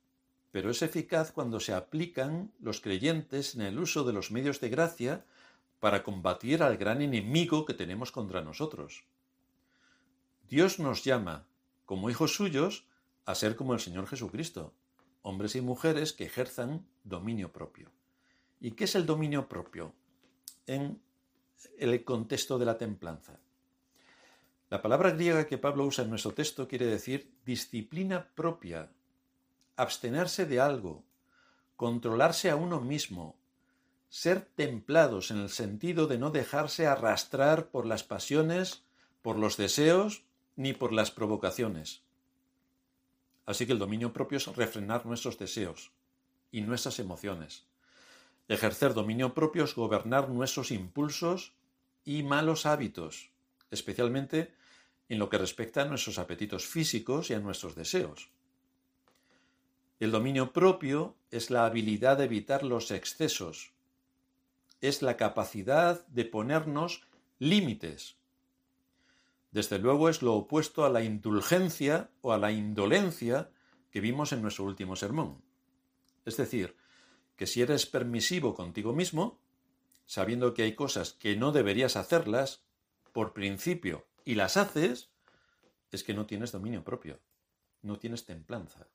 pero 0.55 0.71
es 0.71 0.83
eficaz 0.83 1.33
cuando 1.33 1.59
se 1.59 1.75
aplican 1.75 2.53
los 2.61 2.81
creyentes 2.81 3.57
en 3.57 3.63
el 3.63 3.77
uso 3.77 4.05
de 4.05 4.13
los 4.13 4.31
medios 4.31 4.61
de 4.61 4.69
gracia 4.69 5.25
para 5.81 6.05
combatir 6.05 6.63
al 6.63 6.77
gran 6.77 7.03
enemigo 7.03 7.65
que 7.65 7.75
tenemos 7.75 8.13
contra 8.13 8.41
nosotros. 8.41 9.03
Dios 10.49 10.79
nos 10.79 11.03
llama, 11.03 11.49
como 11.87 12.09
hijos 12.09 12.37
suyos, 12.37 12.87
a 13.25 13.35
ser 13.35 13.57
como 13.57 13.75
el 13.75 13.81
Señor 13.81 14.07
Jesucristo, 14.07 14.73
hombres 15.23 15.57
y 15.57 15.61
mujeres 15.61 16.13
que 16.13 16.27
ejerzan 16.27 16.87
dominio 17.03 17.51
propio. 17.51 17.91
¿Y 18.61 18.71
qué 18.77 18.85
es 18.85 18.95
el 18.95 19.07
dominio 19.07 19.49
propio 19.49 19.93
en 20.69 21.03
el 21.79 22.05
contexto 22.05 22.61
de 22.61 22.67
la 22.67 22.79
templanza? 22.79 23.41
La 24.71 24.81
palabra 24.81 25.11
griega 25.11 25.49
que 25.49 25.59
Pablo 25.59 25.85
usa 25.85 26.05
en 26.05 26.11
nuestro 26.11 26.33
texto 26.33 26.69
quiere 26.69 26.87
decir 26.87 27.33
disciplina 27.45 28.29
propia, 28.37 28.89
abstenerse 29.77 30.47
de 30.47 30.61
algo, 30.61 31.05
controlarse 31.77 32.51
a 32.51 32.57
uno 32.57 32.81
mismo, 32.81 33.37
ser 34.09 34.43
templados 34.43 35.31
en 35.31 35.39
el 35.39 35.51
sentido 35.51 36.07
de 36.07 36.19
no 36.19 36.31
dejarse 36.31 36.87
arrastrar 36.87 37.71
por 37.71 37.87
las 37.87 38.05
pasiones, 38.05 38.85
por 39.23 39.39
los 39.39 39.57
deseos 39.57 40.23
ni 40.57 40.73
por 40.73 40.93
las 40.93 41.11
provocaciones. 41.11 42.03
Así 43.47 43.67
que 43.67 43.73
el 43.73 43.79
dominio 43.79 44.13
propio 44.13 44.39
es 44.39 44.47
refrenar 44.47 45.05
nuestros 45.05 45.39
deseos 45.39 45.91
y 46.53 46.61
nuestras 46.61 46.99
emociones. 46.99 47.67
Ejercer 48.49 48.95
dominio 48.95 49.35
propio 49.35 49.65
es 49.65 49.75
gobernar 49.75 50.29
nuestros 50.29 50.71
impulsos 50.71 51.53
y 52.05 52.23
malos 52.23 52.67
hábitos, 52.67 53.31
especialmente 53.71 54.55
en 55.09 55.19
lo 55.19 55.29
que 55.29 55.39
respecta 55.39 55.83
a 55.83 55.87
nuestros 55.87 56.19
apetitos 56.19 56.67
físicos 56.67 57.31
y 57.31 57.35
a 57.35 57.41
nuestros 57.41 57.75
deseos. 57.75 58.31
El 60.01 60.11
dominio 60.11 60.53
propio 60.53 61.17
es 61.31 61.51
la 61.51 61.67
habilidad 61.67 62.19
de 62.19 62.25
evitar 62.25 62.65
los 62.65 62.91
excesos, 62.91 63.73
es 64.81 65.03
la 65.03 65.17
capacidad 65.17 66.07
de 66.09 66.25
ponernos 66.25 67.07
límites. 67.39 68.17
Desde 69.53 69.79
luego 69.79 70.09
es 70.09 70.21
lo 70.21 70.35
opuesto 70.35 70.85
a 70.85 70.91
la 70.91 71.03
indulgencia 71.03 72.11
o 72.23 72.33
a 72.33 72.39
la 72.39 72.51
indolencia 72.51 73.51
que 73.91 74.01
vimos 74.01 74.33
en 74.33 74.43
nuestro 74.43 74.65
último 74.65 74.97
sermón. 74.97 75.43
Es 76.25 76.37
decir, 76.37 76.77
que 77.37 77.47
si 77.47 77.63
eres 77.63 77.87
permisivo 77.87 78.55
contigo 78.55 78.93
mismo, 78.93 79.39
sabiendo 80.07 80.55
que 80.55 80.63
hay 80.63 80.75
cosas 80.75 81.13
que 81.13 81.37
no 81.37 81.53
deberías 81.53 81.97
hacerlas, 81.97 82.65
por 83.13 83.33
principio, 83.33 84.07
y 84.25 84.35
las 84.35 84.57
haces, 84.57 85.11
es 85.93 86.03
que 86.03 86.15
no 86.15 86.27
tienes 86.27 86.51
dominio 86.51 86.83
propio, 86.83 87.21
no 87.83 87.99
tienes 87.99 88.25
templanza. 88.25 88.89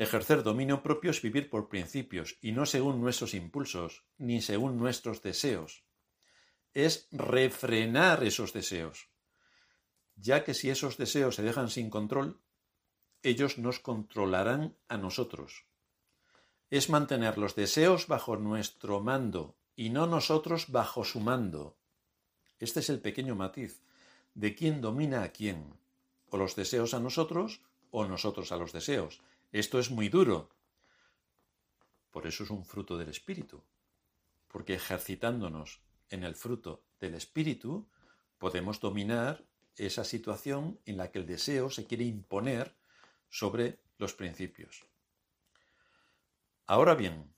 Ejercer 0.00 0.42
dominio 0.42 0.82
propio 0.82 1.10
es 1.10 1.20
vivir 1.20 1.50
por 1.50 1.68
principios 1.68 2.38
y 2.40 2.52
no 2.52 2.64
según 2.64 3.02
nuestros 3.02 3.34
impulsos, 3.34 4.06
ni 4.16 4.40
según 4.40 4.78
nuestros 4.78 5.20
deseos. 5.20 5.84
Es 6.72 7.06
refrenar 7.12 8.24
esos 8.24 8.54
deseos, 8.54 9.10
ya 10.16 10.42
que 10.42 10.54
si 10.54 10.70
esos 10.70 10.96
deseos 10.96 11.34
se 11.34 11.42
dejan 11.42 11.68
sin 11.68 11.90
control, 11.90 12.40
ellos 13.22 13.58
nos 13.58 13.78
controlarán 13.78 14.74
a 14.88 14.96
nosotros. 14.96 15.66
Es 16.70 16.88
mantener 16.88 17.36
los 17.36 17.54
deseos 17.54 18.06
bajo 18.06 18.36
nuestro 18.38 19.00
mando 19.00 19.58
y 19.76 19.90
no 19.90 20.06
nosotros 20.06 20.70
bajo 20.70 21.04
su 21.04 21.20
mando. 21.20 21.76
Este 22.58 22.80
es 22.80 22.88
el 22.88 23.02
pequeño 23.02 23.34
matiz 23.34 23.82
de 24.32 24.54
quién 24.54 24.80
domina 24.80 25.24
a 25.24 25.28
quién, 25.28 25.78
o 26.30 26.38
los 26.38 26.56
deseos 26.56 26.94
a 26.94 27.00
nosotros 27.00 27.60
o 27.90 28.06
nosotros 28.06 28.50
a 28.50 28.56
los 28.56 28.72
deseos 28.72 29.20
esto 29.52 29.78
es 29.78 29.90
muy 29.90 30.08
duro. 30.08 30.50
Por 32.10 32.26
eso 32.26 32.44
es 32.44 32.50
un 32.50 32.64
fruto 32.64 32.96
del 32.98 33.08
Espíritu. 33.08 33.64
Porque 34.48 34.74
ejercitándonos 34.74 35.80
en 36.08 36.24
el 36.24 36.34
fruto 36.34 36.84
del 37.00 37.14
Espíritu, 37.14 37.88
podemos 38.38 38.80
dominar 38.80 39.44
esa 39.76 40.04
situación 40.04 40.80
en 40.84 40.96
la 40.96 41.10
que 41.10 41.18
el 41.18 41.26
deseo 41.26 41.70
se 41.70 41.86
quiere 41.86 42.04
imponer 42.04 42.76
sobre 43.28 43.80
los 43.98 44.14
principios. 44.14 44.84
Ahora 46.66 46.94
bien, 46.94 47.32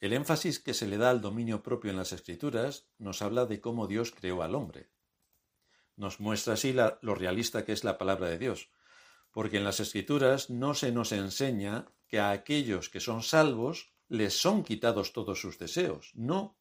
el 0.00 0.12
énfasis 0.12 0.58
que 0.58 0.74
se 0.74 0.86
le 0.86 0.98
da 0.98 1.10
al 1.10 1.20
dominio 1.20 1.62
propio 1.62 1.90
en 1.90 1.96
las 1.96 2.12
escrituras 2.12 2.86
nos 2.98 3.22
habla 3.22 3.46
de 3.46 3.60
cómo 3.60 3.86
Dios 3.86 4.10
creó 4.10 4.42
al 4.42 4.54
hombre. 4.54 4.90
Nos 5.96 6.20
muestra 6.20 6.54
así 6.54 6.72
lo 6.72 7.14
realista 7.14 7.64
que 7.64 7.72
es 7.72 7.84
la 7.84 7.98
palabra 7.98 8.28
de 8.28 8.38
Dios 8.38 8.70
porque 9.32 9.56
en 9.56 9.64
las 9.64 9.80
escrituras 9.80 10.50
no 10.50 10.74
se 10.74 10.92
nos 10.92 11.10
enseña 11.10 11.86
que 12.06 12.20
a 12.20 12.30
aquellos 12.30 12.88
que 12.88 13.00
son 13.00 13.22
salvos 13.22 13.92
les 14.08 14.34
son 14.34 14.62
quitados 14.62 15.12
todos 15.12 15.40
sus 15.40 15.58
deseos. 15.58 16.12
No. 16.14 16.58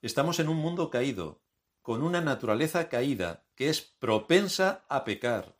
Estamos 0.00 0.38
en 0.38 0.48
un 0.48 0.56
mundo 0.56 0.88
caído, 0.88 1.42
con 1.82 2.02
una 2.02 2.20
naturaleza 2.20 2.88
caída 2.88 3.44
que 3.56 3.68
es 3.68 3.80
propensa 3.80 4.84
a 4.88 5.04
pecar, 5.04 5.56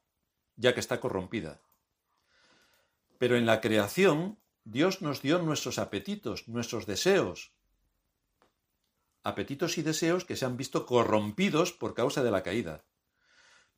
ya 0.57 0.73
que 0.73 0.81
está 0.81 1.01
corrompida. 1.01 1.61
Pero 3.19 3.37
en 3.37 3.45
la 3.45 3.61
creación 3.61 4.39
Dios 4.65 5.03
nos 5.03 5.23
dio 5.23 5.41
nuestros 5.41 5.79
apetitos, 5.79 6.47
nuestros 6.47 6.87
deseos. 6.87 7.53
Apetitos 9.25 9.79
y 9.79 9.83
deseos 9.83 10.25
que 10.25 10.37
se 10.37 10.45
han 10.45 10.57
visto 10.57 10.87
corrompidos 10.87 11.73
por 11.73 11.95
causa 11.95 12.23
de 12.23 12.31
la 12.31 12.45
caída. 12.45 12.85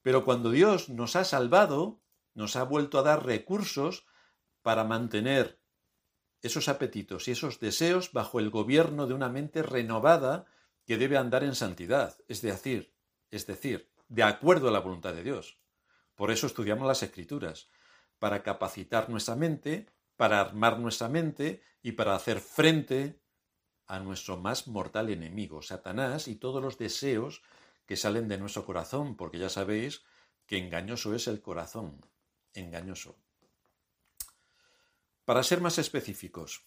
Pero 0.05 0.23
cuando 0.23 0.51
Dios 0.51 0.91
nos 0.91 1.17
ha 1.17 1.25
salvado, 1.25 2.03
nos 2.35 2.57
ha 2.57 2.65
vuelto 2.65 2.99
a 2.99 3.03
dar 3.03 3.25
recursos 3.25 4.05
para 4.61 4.85
mantener 4.85 5.63
esos 6.43 6.69
apetitos 6.69 7.27
y 7.27 7.31
esos 7.31 7.59
deseos 7.59 8.13
bajo 8.13 8.39
el 8.39 8.51
gobierno 8.51 9.07
de 9.07 9.15
una 9.15 9.31
mente 9.31 9.63
renovada 9.63 10.45
que 10.85 10.99
debe 10.99 11.17
andar 11.17 11.43
en 11.43 11.55
santidad, 11.55 12.19
es 12.29 12.43
decir, 12.43 12.95
es 13.31 13.47
decir, 13.47 13.91
de 14.09 14.25
acuerdo 14.25 14.69
a 14.69 14.73
la 14.73 14.81
voluntad 14.81 15.15
de 15.15 15.23
Dios. 15.23 15.59
Por 16.15 16.31
eso 16.31 16.47
estudiamos 16.47 16.87
las 16.87 17.03
escrituras, 17.03 17.71
para 18.19 18.43
capacitar 18.43 19.09
nuestra 19.09 19.37
mente, 19.37 19.89
para 20.17 20.39
armar 20.39 20.79
nuestra 20.81 21.09
mente 21.09 21.63
y 21.81 21.93
para 21.93 22.15
hacer 22.15 22.41
frente 22.41 23.23
a 23.87 24.01
nuestro 24.01 24.37
más 24.37 24.69
mortal 24.69 25.09
enemigo, 25.09 25.63
Satanás, 25.63 26.29
y 26.29 26.37
todos 26.37 26.63
los 26.63 26.77
deseos 26.77 27.41
que 27.87 27.97
salen 27.97 28.29
de 28.29 28.39
nuestro 28.39 28.65
corazón, 28.65 29.17
porque 29.17 29.39
ya 29.39 29.49
sabéis 29.49 30.03
que 30.47 30.59
engañoso 30.59 31.15
es 31.15 31.27
el 31.27 31.41
corazón, 31.41 32.01
engañoso. 32.53 33.19
Para 35.25 35.43
ser 35.43 35.61
más 35.61 35.79
específicos, 35.79 36.67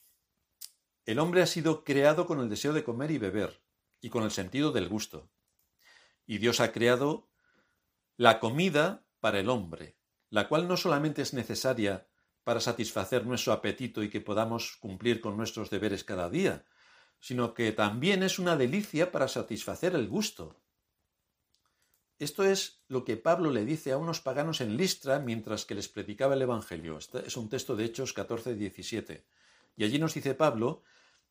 el 1.05 1.19
hombre 1.19 1.41
ha 1.41 1.47
sido 1.47 1.83
creado 1.83 2.25
con 2.25 2.39
el 2.39 2.49
deseo 2.49 2.73
de 2.73 2.83
comer 2.83 3.11
y 3.11 3.17
beber, 3.17 3.61
y 4.01 4.09
con 4.09 4.23
el 4.23 4.31
sentido 4.31 4.71
del 4.71 4.89
gusto. 4.89 5.29
Y 6.25 6.39
Dios 6.39 6.59
ha 6.59 6.71
creado 6.71 7.29
la 8.17 8.39
comida 8.39 9.05
para 9.19 9.39
el 9.39 9.49
hombre, 9.49 9.97
la 10.29 10.47
cual 10.47 10.67
no 10.67 10.75
solamente 10.75 11.21
es 11.21 11.33
necesaria 11.33 12.07
para 12.43 12.59
satisfacer 12.59 13.25
nuestro 13.25 13.53
apetito 13.53 14.03
y 14.03 14.09
que 14.09 14.21
podamos 14.21 14.77
cumplir 14.77 15.21
con 15.21 15.37
nuestros 15.37 15.69
deberes 15.69 16.03
cada 16.03 16.29
día, 16.29 16.65
sino 17.19 17.53
que 17.53 17.71
también 17.71 18.23
es 18.23 18.39
una 18.39 18.55
delicia 18.55 19.11
para 19.11 19.27
satisfacer 19.27 19.95
el 19.95 20.07
gusto. 20.07 20.61
Esto 22.19 22.43
es 22.43 22.81
lo 22.87 23.05
que 23.05 23.15
Pablo 23.15 23.51
le 23.51 23.63
dice 23.63 23.91
a 23.91 23.97
unos 23.97 24.21
paganos 24.21 24.61
en 24.61 24.75
Listra 24.75 25.19
mientras 25.19 25.65
que 25.65 25.75
les 25.75 25.87
predicaba 25.87 26.33
el 26.33 26.41
Evangelio. 26.41 26.97
Este 26.97 27.27
es 27.27 27.37
un 27.37 27.47
texto 27.47 27.75
de 27.75 27.85
Hechos 27.85 28.13
14, 28.13 28.55
17. 28.55 29.23
Y 29.75 29.83
allí 29.83 29.99
nos 29.99 30.15
dice 30.15 30.33
Pablo 30.33 30.81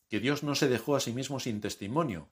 que 0.08 0.20
Dios 0.20 0.44
no 0.44 0.54
se 0.54 0.68
dejó 0.68 0.94
a 0.94 1.00
sí 1.00 1.12
mismo 1.12 1.40
sin 1.40 1.60
testimonio, 1.60 2.30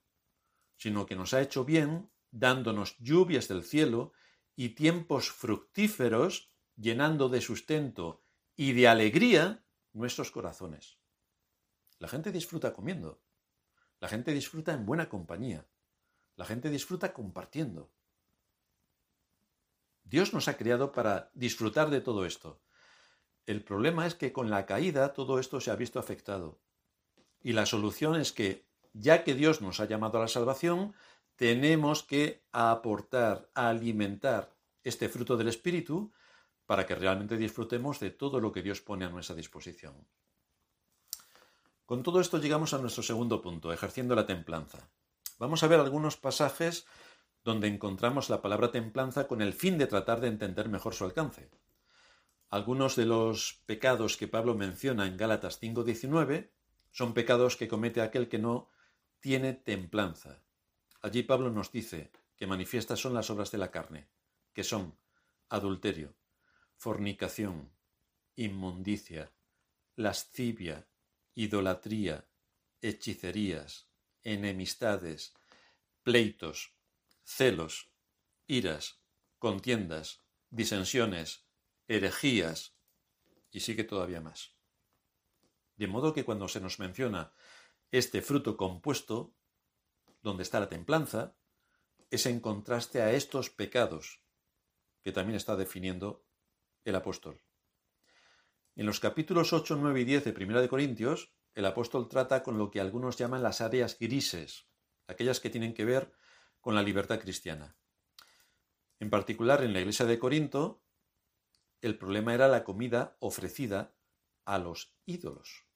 sino 0.76 1.06
que 1.06 1.16
nos 1.16 1.34
ha 1.34 1.42
hecho 1.42 1.64
bien 1.64 2.10
dándonos 2.30 2.96
lluvias 2.98 3.48
del 3.48 3.64
cielo 3.64 4.12
y 4.54 4.70
tiempos 4.70 5.30
fructíferos, 5.30 6.52
llenando 6.76 7.28
de 7.28 7.40
sustento 7.40 8.22
y 8.56 8.72
de 8.72 8.86
alegría 8.86 9.64
nuestros 9.92 10.30
corazones. 10.30 10.98
La 11.98 12.06
gente 12.06 12.30
disfruta 12.30 12.72
comiendo, 12.72 13.20
la 14.00 14.08
gente 14.08 14.32
disfruta 14.32 14.72
en 14.72 14.86
buena 14.86 15.08
compañía, 15.08 15.66
la 16.36 16.44
gente 16.44 16.70
disfruta 16.70 17.12
compartiendo. 17.12 17.93
Dios 20.04 20.32
nos 20.32 20.48
ha 20.48 20.56
creado 20.56 20.92
para 20.92 21.30
disfrutar 21.34 21.90
de 21.90 22.00
todo 22.00 22.24
esto. 22.24 22.60
El 23.46 23.62
problema 23.62 24.06
es 24.06 24.14
que 24.14 24.32
con 24.32 24.50
la 24.50 24.66
caída 24.66 25.12
todo 25.12 25.38
esto 25.38 25.60
se 25.60 25.70
ha 25.70 25.76
visto 25.76 25.98
afectado. 25.98 26.58
Y 27.42 27.52
la 27.52 27.66
solución 27.66 28.16
es 28.16 28.32
que, 28.32 28.66
ya 28.92 29.24
que 29.24 29.34
Dios 29.34 29.60
nos 29.60 29.80
ha 29.80 29.86
llamado 29.86 30.18
a 30.18 30.22
la 30.22 30.28
salvación, 30.28 30.94
tenemos 31.36 32.02
que 32.02 32.42
aportar, 32.52 33.50
alimentar 33.54 34.54
este 34.82 35.08
fruto 35.08 35.36
del 35.36 35.48
Espíritu 35.48 36.12
para 36.66 36.86
que 36.86 36.94
realmente 36.94 37.36
disfrutemos 37.36 38.00
de 38.00 38.10
todo 38.10 38.40
lo 38.40 38.52
que 38.52 38.62
Dios 38.62 38.80
pone 38.80 39.04
a 39.04 39.10
nuestra 39.10 39.34
disposición. 39.34 40.06
Con 41.84 42.02
todo 42.02 42.20
esto 42.20 42.38
llegamos 42.38 42.72
a 42.72 42.78
nuestro 42.78 43.02
segundo 43.02 43.42
punto, 43.42 43.72
ejerciendo 43.72 44.14
la 44.14 44.26
templanza. 44.26 44.88
Vamos 45.38 45.62
a 45.62 45.66
ver 45.66 45.80
algunos 45.80 46.16
pasajes 46.16 46.86
donde 47.44 47.68
encontramos 47.68 48.30
la 48.30 48.40
palabra 48.40 48.70
templanza 48.72 49.28
con 49.28 49.42
el 49.42 49.52
fin 49.52 49.76
de 49.76 49.86
tratar 49.86 50.20
de 50.20 50.28
entender 50.28 50.68
mejor 50.68 50.94
su 50.94 51.04
alcance. 51.04 51.50
Algunos 52.48 52.96
de 52.96 53.04
los 53.04 53.62
pecados 53.66 54.16
que 54.16 54.28
Pablo 54.28 54.54
menciona 54.54 55.06
en 55.06 55.16
Gálatas 55.16 55.60
5:19 55.60 56.50
son 56.90 57.12
pecados 57.12 57.56
que 57.56 57.68
comete 57.68 58.00
aquel 58.00 58.28
que 58.28 58.38
no 58.38 58.70
tiene 59.20 59.52
templanza. 59.52 60.42
Allí 61.02 61.22
Pablo 61.22 61.50
nos 61.50 61.70
dice 61.70 62.10
que 62.36 62.46
manifiestas 62.46 63.00
son 63.00 63.12
las 63.14 63.28
obras 63.30 63.50
de 63.50 63.58
la 63.58 63.70
carne, 63.70 64.08
que 64.54 64.64
son 64.64 64.96
adulterio, 65.48 66.14
fornicación, 66.76 67.70
inmundicia, 68.36 69.32
lascivia, 69.96 70.86
idolatría, 71.34 72.26
hechicerías, 72.80 73.88
enemistades, 74.22 75.34
pleitos, 76.02 76.74
celos, 77.24 77.90
iras, 78.46 79.00
contiendas, 79.38 80.24
disensiones, 80.50 81.46
herejías, 81.88 82.76
y 83.50 83.60
sigue 83.60 83.84
todavía 83.84 84.20
más. 84.20 84.56
De 85.76 85.86
modo 85.86 86.12
que 86.12 86.24
cuando 86.24 86.48
se 86.48 86.60
nos 86.60 86.78
menciona 86.78 87.32
este 87.90 88.22
fruto 88.22 88.56
compuesto, 88.56 89.34
donde 90.22 90.42
está 90.42 90.60
la 90.60 90.68
templanza, 90.68 91.36
es 92.10 92.26
en 92.26 92.40
contraste 92.40 93.02
a 93.02 93.12
estos 93.12 93.50
pecados 93.50 94.22
que 95.02 95.12
también 95.12 95.36
está 95.36 95.56
definiendo 95.56 96.24
el 96.84 96.94
apóstol. 96.94 97.42
En 98.76 98.86
los 98.86 99.00
capítulos 99.00 99.52
8, 99.52 99.76
9 99.76 100.00
y 100.00 100.04
10 100.04 100.24
de 100.24 100.32
Primera 100.32 100.60
de 100.60 100.68
Corintios, 100.68 101.34
el 101.54 101.66
apóstol 101.66 102.08
trata 102.08 102.42
con 102.42 102.58
lo 102.58 102.70
que 102.70 102.80
algunos 102.80 103.16
llaman 103.16 103.42
las 103.42 103.60
áreas 103.60 103.98
grises, 103.98 104.66
aquellas 105.06 105.40
que 105.40 105.50
tienen 105.50 105.74
que 105.74 105.84
ver 105.84 106.12
con 106.64 106.74
la 106.74 106.82
libertad 106.82 107.20
cristiana. 107.20 107.76
En 108.98 109.10
particular, 109.10 109.62
en 109.62 109.74
la 109.74 109.80
iglesia 109.80 110.06
de 110.06 110.18
Corinto, 110.18 110.82
el 111.82 111.98
problema 111.98 112.32
era 112.32 112.48
la 112.48 112.64
comida 112.64 113.18
ofrecida 113.20 113.94
a 114.46 114.56
los 114.56 114.96
ídolos. 115.04 115.66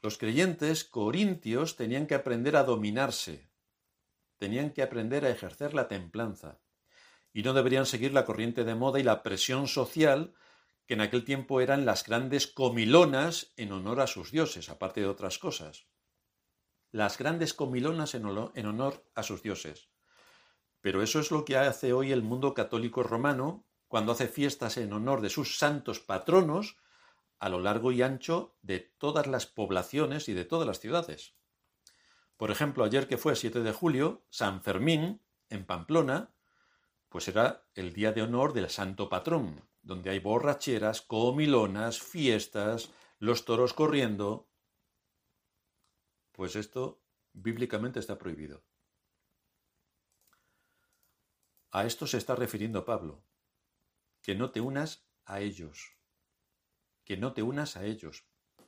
Los 0.00 0.16
creyentes 0.16 0.84
corintios 0.84 1.76
tenían 1.76 2.06
que 2.06 2.14
aprender 2.14 2.56
a 2.56 2.64
dominarse, 2.64 3.50
tenían 4.38 4.70
que 4.70 4.82
aprender 4.82 5.26
a 5.26 5.30
ejercer 5.30 5.74
la 5.74 5.86
templanza, 5.86 6.62
y 7.34 7.42
no 7.42 7.52
deberían 7.52 7.84
seguir 7.84 8.14
la 8.14 8.24
corriente 8.24 8.64
de 8.64 8.74
moda 8.74 8.98
y 9.00 9.02
la 9.02 9.22
presión 9.22 9.68
social 9.68 10.32
que 10.86 10.94
en 10.94 11.02
aquel 11.02 11.26
tiempo 11.26 11.60
eran 11.60 11.84
las 11.84 12.06
grandes 12.06 12.46
comilonas 12.46 13.52
en 13.58 13.70
honor 13.70 14.00
a 14.00 14.06
sus 14.06 14.30
dioses, 14.30 14.70
aparte 14.70 15.02
de 15.02 15.08
otras 15.08 15.38
cosas 15.38 15.86
las 16.94 17.18
grandes 17.18 17.54
comilonas 17.54 18.14
en 18.14 18.24
honor 18.24 19.04
a 19.16 19.24
sus 19.24 19.42
dioses. 19.42 19.88
Pero 20.80 21.02
eso 21.02 21.18
es 21.18 21.32
lo 21.32 21.44
que 21.44 21.56
hace 21.56 21.92
hoy 21.92 22.12
el 22.12 22.22
mundo 22.22 22.54
católico 22.54 23.02
romano 23.02 23.66
cuando 23.88 24.12
hace 24.12 24.28
fiestas 24.28 24.76
en 24.76 24.92
honor 24.92 25.20
de 25.20 25.28
sus 25.28 25.58
santos 25.58 25.98
patronos 25.98 26.76
a 27.40 27.48
lo 27.48 27.58
largo 27.58 27.90
y 27.90 28.02
ancho 28.02 28.54
de 28.62 28.78
todas 28.78 29.26
las 29.26 29.44
poblaciones 29.44 30.28
y 30.28 30.34
de 30.34 30.44
todas 30.44 30.68
las 30.68 30.78
ciudades. 30.78 31.34
Por 32.36 32.52
ejemplo, 32.52 32.84
ayer 32.84 33.08
que 33.08 33.18
fue 33.18 33.34
7 33.34 33.64
de 33.64 33.72
julio, 33.72 34.24
San 34.30 34.62
Fermín, 34.62 35.20
en 35.48 35.66
Pamplona, 35.66 36.32
pues 37.08 37.26
era 37.26 37.66
el 37.74 37.92
día 37.92 38.12
de 38.12 38.22
honor 38.22 38.52
del 38.52 38.70
santo 38.70 39.08
patrón, 39.08 39.68
donde 39.82 40.10
hay 40.10 40.20
borracheras, 40.20 41.02
comilonas, 41.02 42.00
fiestas, 42.00 42.92
los 43.18 43.44
toros 43.44 43.72
corriendo, 43.72 44.48
pues 46.34 46.56
esto 46.56 47.00
bíblicamente 47.32 48.00
está 48.00 48.18
prohibido. 48.18 48.64
A 51.70 51.86
esto 51.86 52.06
se 52.06 52.18
está 52.18 52.34
refiriendo 52.34 52.84
Pablo, 52.84 53.22
que 54.20 54.34
no 54.34 54.50
te 54.50 54.60
unas 54.60 55.06
a 55.24 55.40
ellos, 55.40 55.96
que 57.04 57.16
no 57.16 57.32
te 57.32 57.42
unas 57.42 57.76
a 57.76 57.84
ellos, 57.84 58.26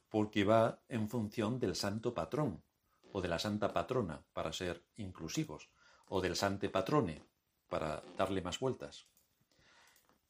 porque 0.08 0.44
va 0.44 0.80
en 0.88 1.08
función 1.08 1.58
del 1.58 1.74
santo 1.74 2.14
patrón 2.14 2.62
o 3.12 3.20
de 3.20 3.28
la 3.28 3.38
santa 3.38 3.72
patrona, 3.72 4.24
para 4.32 4.52
ser 4.52 4.84
inclusivos, 4.96 5.70
o 6.08 6.20
del 6.20 6.36
sante 6.36 6.68
patrone, 6.68 7.24
para 7.68 8.02
darle 8.16 8.42
más 8.42 8.60
vueltas. 8.60 9.08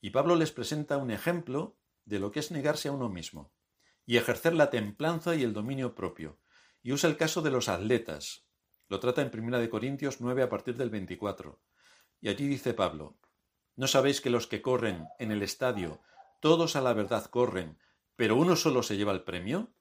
Y 0.01 0.11
Pablo 0.11 0.37
les 0.37 0.53
presenta 0.53 0.97
un 0.97 1.11
ejemplo 1.11 1.77
de 2.05 2.19
lo 2.19 2.31
que 2.31 2.41
es 2.41 2.51
negarse 2.51 2.89
a 2.89 2.93
uno 2.93 3.09
mismo 3.09 3.51
y 4.07 4.17
ejercer 4.17 4.55
la 4.55 4.71
templanza 4.71 5.35
y 5.35 5.43
el 5.43 5.53
dominio 5.53 5.95
propio, 5.95 6.39
y 6.87 6.93
usa 6.93 7.11
el 7.11 7.17
caso 7.17 7.43
de 7.43 7.51
los 7.51 7.69
atletas. 7.69 8.47
Lo 8.87 9.01
trata 9.01 9.21
en 9.21 9.37
1 9.37 9.71
Corintios 9.71 10.21
9 10.21 10.45
a 10.45 10.49
partir 10.49 10.77
del 10.77 10.89
24. 10.89 11.61
Y 12.21 12.29
allí 12.29 12.47
dice 12.47 12.75
Pablo, 12.75 13.19
¿no 13.75 13.89
sabéis 13.89 14.21
que 14.21 14.31
los 14.31 14.47
que 14.47 14.63
corren 14.63 15.09
en 15.19 15.33
el 15.33 15.43
estadio, 15.43 16.01
todos 16.39 16.77
a 16.77 16.81
la 16.81 16.93
verdad 16.93 17.27
corren, 17.27 17.77
pero 18.15 18.37
uno 18.37 18.55
solo 18.55 18.85
se 18.85 18.97
lleva 18.97 19.11
el 19.11 19.25
premio? 19.25 19.73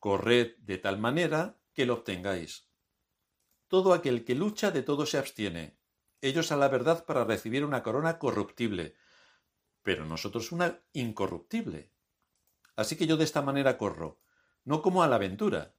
Corred 0.00 0.56
de 0.56 0.78
tal 0.78 0.98
manera 0.98 1.60
que 1.72 1.86
lo 1.86 1.94
obtengáis. 1.94 2.68
Todo 3.68 3.92
aquel 3.92 4.24
que 4.24 4.34
lucha 4.34 4.72
de 4.72 4.82
todo 4.82 5.06
se 5.06 5.18
abstiene, 5.18 5.78
ellos 6.20 6.50
a 6.50 6.56
la 6.56 6.66
verdad 6.66 7.06
para 7.06 7.22
recibir 7.22 7.64
una 7.64 7.84
corona 7.84 8.18
corruptible, 8.18 8.96
pero 9.84 10.04
nosotros 10.04 10.50
una 10.50 10.80
incorruptible. 10.92 11.92
Así 12.74 12.96
que 12.96 13.06
yo 13.06 13.16
de 13.16 13.22
esta 13.22 13.40
manera 13.40 13.78
corro, 13.78 14.18
no 14.64 14.82
como 14.82 15.04
a 15.04 15.06
la 15.06 15.14
aventura, 15.14 15.77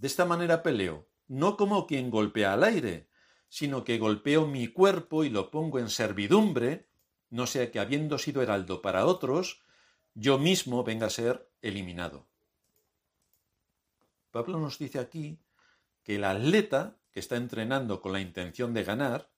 de 0.00 0.06
esta 0.06 0.24
manera 0.24 0.62
peleo, 0.62 1.10
no 1.28 1.58
como 1.58 1.86
quien 1.86 2.10
golpea 2.10 2.54
al 2.54 2.64
aire, 2.64 3.10
sino 3.50 3.84
que 3.84 3.98
golpeo 3.98 4.46
mi 4.46 4.66
cuerpo 4.66 5.24
y 5.24 5.28
lo 5.28 5.50
pongo 5.50 5.78
en 5.78 5.90
servidumbre, 5.90 6.88
no 7.28 7.46
sea 7.46 7.70
que 7.70 7.80
habiendo 7.80 8.16
sido 8.16 8.40
heraldo 8.40 8.80
para 8.80 9.04
otros, 9.04 9.62
yo 10.14 10.38
mismo 10.38 10.84
venga 10.84 11.06
a 11.06 11.10
ser 11.10 11.50
eliminado. 11.60 12.26
Pablo 14.30 14.58
nos 14.58 14.78
dice 14.78 14.98
aquí 14.98 15.38
que 16.02 16.16
el 16.16 16.24
atleta 16.24 16.96
que 17.12 17.20
está 17.20 17.36
entrenando 17.36 18.00
con 18.00 18.12
la 18.12 18.20
intención 18.20 18.72
de 18.72 18.84
ganar 18.84 19.30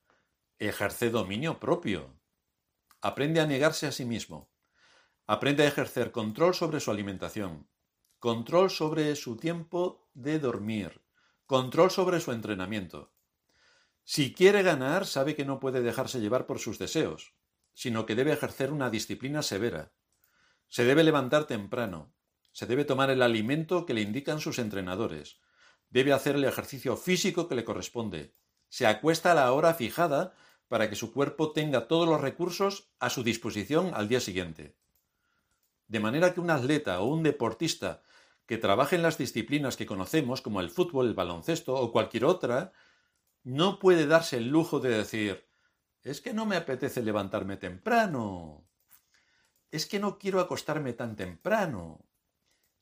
ejerce 0.61 1.11
dominio 1.11 1.59
propio, 1.59 2.15
aprende 3.01 3.41
a 3.41 3.47
negarse 3.47 3.89
a 3.89 3.93
sí 3.93 4.05
mismo, 4.05 4.49
aprende 5.27 5.65
a 5.65 5.69
ejercer 5.69 6.13
control 6.13 6.55
sobre 6.55 6.79
su 6.79 6.93
alimentación, 6.93 7.67
control 8.23 8.71
sobre 8.71 9.17
su 9.17 9.37
tiempo 9.37 10.09
de 10.15 10.39
dormir, 10.39 11.01
control 11.45 11.91
sobre 11.91 12.21
su 12.21 12.31
entrenamiento. 12.31 13.11
Si 14.05 14.33
quiere 14.33 14.63
ganar, 14.63 15.07
sabe 15.07 15.35
que 15.35 15.45
no 15.45 15.59
puede 15.59 15.83
dejarse 15.83 16.21
llevar 16.21 16.47
por 16.47 16.61
sus 16.61 16.79
deseos, 16.79 17.35
sino 17.75 18.07
que 18.07 18.15
debe 18.15 18.33
ejercer 18.33 18.71
una 18.71 18.91
disciplina 18.91 19.43
severa. 19.43 19.91
Se 20.69 20.85
debe 20.85 21.03
levantar 21.03 21.49
temprano, 21.49 22.15
se 22.53 22.67
debe 22.67 22.85
tomar 22.85 23.11
el 23.11 23.23
alimento 23.23 23.87
que 23.87 23.95
le 23.95 24.03
indican 24.03 24.39
sus 24.39 24.61
entrenadores, 24.61 25.41
debe 25.91 26.13
hacer 26.13 26.37
el 26.37 26.45
ejercicio 26.45 26.97
físico 26.97 27.49
que 27.49 27.57
le 27.57 27.65
corresponde, 27.65 28.37
se 28.69 28.87
acuesta 28.87 29.33
a 29.33 29.35
la 29.35 29.53
hora 29.53 29.75
fijada 29.75 30.33
para 30.69 30.89
que 30.89 30.95
su 30.95 31.13
cuerpo 31.13 31.51
tenga 31.51 31.89
todos 31.89 32.09
los 32.09 32.21
recursos 32.21 32.93
a 33.01 33.11
su 33.11 33.25
disposición 33.25 33.91
al 33.95 34.07
día 34.07 34.21
siguiente. 34.21 34.77
De 35.89 35.99
manera 35.99 36.33
que 36.33 36.41
un 36.41 36.51
atleta 36.51 37.01
o 37.01 37.07
un 37.07 37.25
deportista 37.25 38.05
que 38.53 38.59
trabaje 38.59 38.97
en 38.97 39.03
las 39.03 39.17
disciplinas 39.17 39.79
que 39.79 39.87
conocemos, 39.87 40.43
como 40.43 40.61
el 40.61 40.69
fútbol, 40.69 41.07
el 41.07 41.15
baloncesto 41.15 41.75
o 41.75 41.91
cualquier 41.91 42.27
otra, 42.27 42.75
no 43.45 43.79
puede 43.79 44.07
darse 44.07 44.37
el 44.37 44.49
lujo 44.49 44.79
de 44.79 44.91
decir, 44.91 45.49
es 46.03 46.21
que 46.21 46.35
no 46.35 46.45
me 46.45 46.57
apetece 46.57 47.03
levantarme 47.03 47.57
temprano, 47.57 48.69
es 49.71 49.87
que 49.87 49.99
no 49.99 50.19
quiero 50.19 50.39
acostarme 50.39 50.93
tan 50.93 51.17
temprano, 51.17 52.05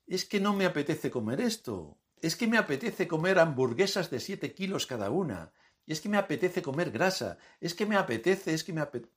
es 0.08 0.24
que 0.24 0.40
no 0.40 0.54
me 0.54 0.66
apetece 0.66 1.08
comer 1.08 1.40
esto, 1.40 2.00
es 2.20 2.34
que 2.34 2.48
me 2.48 2.58
apetece 2.58 3.06
comer 3.06 3.38
hamburguesas 3.38 4.10
de 4.10 4.18
7 4.18 4.52
kilos 4.54 4.88
cada 4.88 5.10
una, 5.10 5.52
es 5.86 6.00
que 6.00 6.08
me 6.08 6.18
apetece 6.18 6.62
comer 6.62 6.90
grasa, 6.90 7.38
es 7.60 7.74
que 7.74 7.86
me 7.86 7.94
apetece, 7.94 8.54
es 8.54 8.64
que 8.64 8.72
me 8.72 8.80
apetece... 8.80 9.14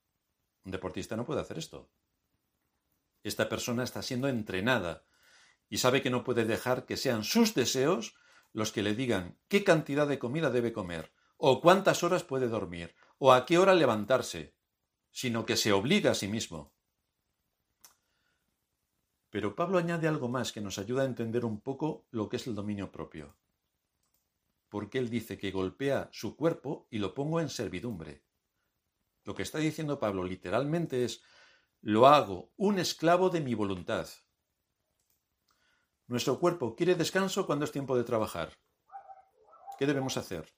Un 0.65 0.71
deportista 0.71 1.15
no 1.15 1.25
puede 1.25 1.41
hacer 1.41 1.57
esto. 1.57 1.89
Esta 3.23 3.49
persona 3.49 3.83
está 3.83 4.03
siendo 4.03 4.27
entrenada 4.27 5.03
y 5.69 5.77
sabe 5.77 6.01
que 6.01 6.09
no 6.09 6.23
puede 6.23 6.45
dejar 6.45 6.85
que 6.85 6.97
sean 6.97 7.23
sus 7.23 7.53
deseos 7.53 8.15
los 8.53 8.71
que 8.71 8.83
le 8.83 8.95
digan 8.95 9.37
qué 9.47 9.63
cantidad 9.63 10.07
de 10.07 10.19
comida 10.19 10.51
debe 10.51 10.73
comer, 10.73 11.11
o 11.37 11.59
cuántas 11.59 12.03
horas 12.03 12.23
puede 12.23 12.47
dormir, 12.47 12.95
o 13.17 13.33
a 13.33 13.45
qué 13.45 13.57
hora 13.57 13.73
levantarse, 13.73 14.55
sino 15.11 15.45
que 15.45 15.57
se 15.57 15.71
obliga 15.71 16.11
a 16.11 16.15
sí 16.15 16.27
mismo. 16.27 16.73
Pero 19.29 19.55
Pablo 19.55 19.79
añade 19.79 20.07
algo 20.07 20.29
más 20.29 20.51
que 20.51 20.61
nos 20.61 20.77
ayuda 20.77 21.01
a 21.01 21.05
entender 21.07 21.43
un 21.43 21.59
poco 21.59 22.05
lo 22.11 22.29
que 22.29 22.37
es 22.37 22.45
el 22.45 22.53
dominio 22.53 22.91
propio. 22.91 23.35
Porque 24.69 24.99
él 24.99 25.09
dice 25.09 25.39
que 25.39 25.49
golpea 25.49 26.09
su 26.11 26.35
cuerpo 26.35 26.87
y 26.91 26.99
lo 26.99 27.15
pongo 27.15 27.39
en 27.39 27.49
servidumbre. 27.49 28.23
Lo 29.23 29.33
que 29.33 29.41
está 29.41 29.57
diciendo 29.57 29.97
Pablo 29.97 30.23
literalmente 30.23 31.03
es, 31.03 31.23
lo 31.81 32.07
hago 32.07 32.51
un 32.57 32.77
esclavo 32.77 33.29
de 33.29 33.41
mi 33.41 33.55
voluntad. 33.55 34.07
Nuestro 36.07 36.39
cuerpo 36.39 36.75
quiere 36.75 36.95
descanso 36.95 37.45
cuando 37.45 37.65
es 37.65 37.71
tiempo 37.71 37.95
de 37.95 38.03
trabajar. 38.03 38.53
¿Qué 39.79 39.85
debemos 39.85 40.17
hacer? 40.17 40.53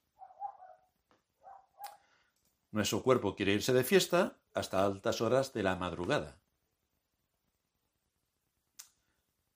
Nuestro 2.72 3.02
cuerpo 3.02 3.34
quiere 3.36 3.52
irse 3.52 3.72
de 3.72 3.84
fiesta 3.84 4.38
hasta 4.52 4.84
altas 4.84 5.20
horas 5.20 5.52
de 5.52 5.62
la 5.62 5.76
madrugada. 5.76 6.42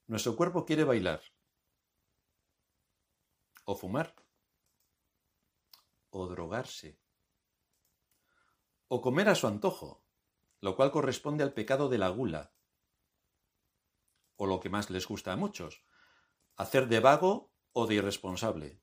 Nuestro 0.07 0.37
cuerpo 0.37 0.65
quiere 0.65 0.85
bailar, 0.85 1.21
o 3.65 3.77
fumar, 3.77 4.15
o 6.11 6.27
drogarse, 6.27 6.99
o 8.89 9.01
comer 9.01 9.29
a 9.29 9.35
su 9.35 9.47
antojo, 9.47 10.03
lo 10.61 10.75
cual 10.75 10.91
corresponde 10.91 11.45
al 11.45 11.53
pecado 11.53 11.89
de 11.89 11.99
la 11.99 12.09
gula, 12.09 12.53
o 14.41 14.47
lo 14.47 14.59
que 14.59 14.71
más 14.71 14.89
les 14.89 15.07
gusta 15.07 15.35
a 15.35 15.37
muchos, 15.37 15.85
hacer 16.57 16.89
de 16.89 16.99
vago 16.99 17.53
o 17.73 17.87
de 17.87 17.97
irresponsable. 17.97 18.81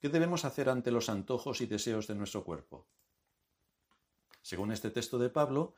¿Qué 0.00 0.10
debemos 0.10 0.44
hacer 0.44 0.68
ante 0.68 0.90
los 0.90 1.08
antojos 1.08 1.62
y 1.62 1.66
deseos 1.66 2.06
de 2.08 2.14
nuestro 2.14 2.44
cuerpo? 2.44 2.90
Según 4.42 4.70
este 4.70 4.90
texto 4.90 5.18
de 5.18 5.30
Pablo, 5.30 5.76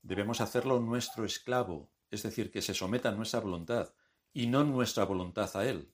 debemos 0.00 0.40
hacerlo 0.40 0.78
nuestro 0.78 1.24
esclavo, 1.24 1.90
es 2.08 2.22
decir, 2.22 2.52
que 2.52 2.62
se 2.62 2.72
someta 2.72 3.08
a 3.08 3.16
nuestra 3.16 3.40
voluntad 3.40 3.92
y 4.32 4.46
no 4.46 4.62
nuestra 4.62 5.04
voluntad 5.04 5.50
a 5.56 5.66
él. 5.66 5.92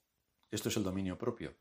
Esto 0.51 0.69
es 0.69 0.77
el 0.77 0.85
dominio 0.85 1.17
propio. 1.17 1.57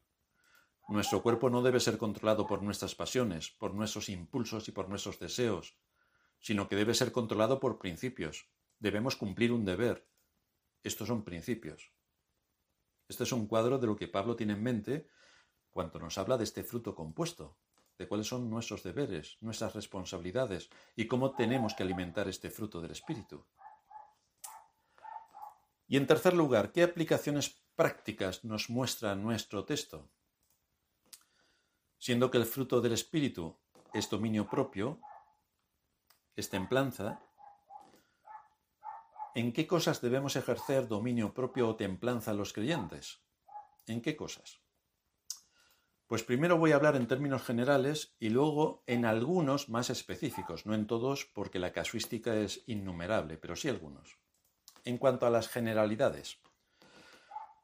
Nuestro 0.89 1.23
cuerpo 1.23 1.49
no 1.49 1.61
debe 1.61 1.79
ser 1.79 1.97
controlado 1.97 2.45
por 2.47 2.61
nuestras 2.63 2.95
pasiones, 2.95 3.51
por 3.51 3.73
nuestros 3.73 4.09
impulsos 4.09 4.67
y 4.67 4.73
por 4.73 4.89
nuestros 4.89 5.19
deseos, 5.19 5.77
sino 6.41 6.67
que 6.67 6.75
debe 6.75 6.93
ser 6.95 7.13
controlado 7.13 7.61
por 7.61 7.79
principios. 7.79 8.49
Debemos 8.77 9.15
cumplir 9.15 9.53
un 9.53 9.63
deber. 9.63 10.05
Estos 10.87 11.09
son 11.09 11.25
principios. 11.25 11.91
Este 13.09 13.25
es 13.25 13.33
un 13.33 13.45
cuadro 13.45 13.77
de 13.77 13.87
lo 13.87 13.97
que 13.97 14.07
Pablo 14.07 14.37
tiene 14.37 14.53
en 14.53 14.63
mente 14.63 15.09
cuando 15.69 15.99
nos 15.99 16.17
habla 16.17 16.37
de 16.37 16.45
este 16.45 16.63
fruto 16.63 16.95
compuesto, 16.95 17.57
de 17.97 18.07
cuáles 18.07 18.27
son 18.27 18.49
nuestros 18.49 18.83
deberes, 18.83 19.35
nuestras 19.41 19.75
responsabilidades 19.75 20.69
y 20.95 21.05
cómo 21.05 21.35
tenemos 21.35 21.73
que 21.73 21.83
alimentar 21.83 22.29
este 22.29 22.49
fruto 22.49 22.79
del 22.79 22.91
Espíritu. 22.91 23.45
Y 25.89 25.97
en 25.97 26.07
tercer 26.07 26.33
lugar, 26.33 26.71
¿qué 26.71 26.83
aplicaciones 26.83 27.61
prácticas 27.75 28.45
nos 28.45 28.69
muestra 28.69 29.13
nuestro 29.13 29.65
texto? 29.65 30.09
Siendo 31.97 32.31
que 32.31 32.37
el 32.37 32.45
fruto 32.45 32.79
del 32.79 32.93
Espíritu 32.93 33.57
es 33.93 34.09
dominio 34.09 34.47
propio, 34.47 35.01
es 36.37 36.49
templanza, 36.49 37.19
¿en 39.37 39.53
qué 39.53 39.67
cosas 39.67 40.01
debemos 40.01 40.35
ejercer 40.35 40.87
dominio 40.87 41.31
propio 41.31 41.69
o 41.69 41.75
templanza 41.75 42.33
los 42.33 42.53
creyentes? 42.53 43.21
¿En 43.85 44.01
qué 44.01 44.15
cosas? 44.15 44.61
Pues 46.07 46.23
primero 46.23 46.57
voy 46.57 46.71
a 46.71 46.75
hablar 46.77 46.95
en 46.95 47.05
términos 47.05 47.43
generales 47.43 48.15
y 48.19 48.29
luego 48.29 48.83
en 48.87 49.05
algunos 49.05 49.69
más 49.69 49.91
específicos, 49.91 50.65
no 50.65 50.73
en 50.73 50.87
todos 50.87 51.25
porque 51.25 51.59
la 51.59 51.71
casuística 51.71 52.35
es 52.35 52.63
innumerable, 52.65 53.37
pero 53.37 53.55
sí 53.55 53.69
algunos. 53.69 54.17
En 54.85 54.97
cuanto 54.97 55.27
a 55.27 55.29
las 55.29 55.49
generalidades, 55.49 56.39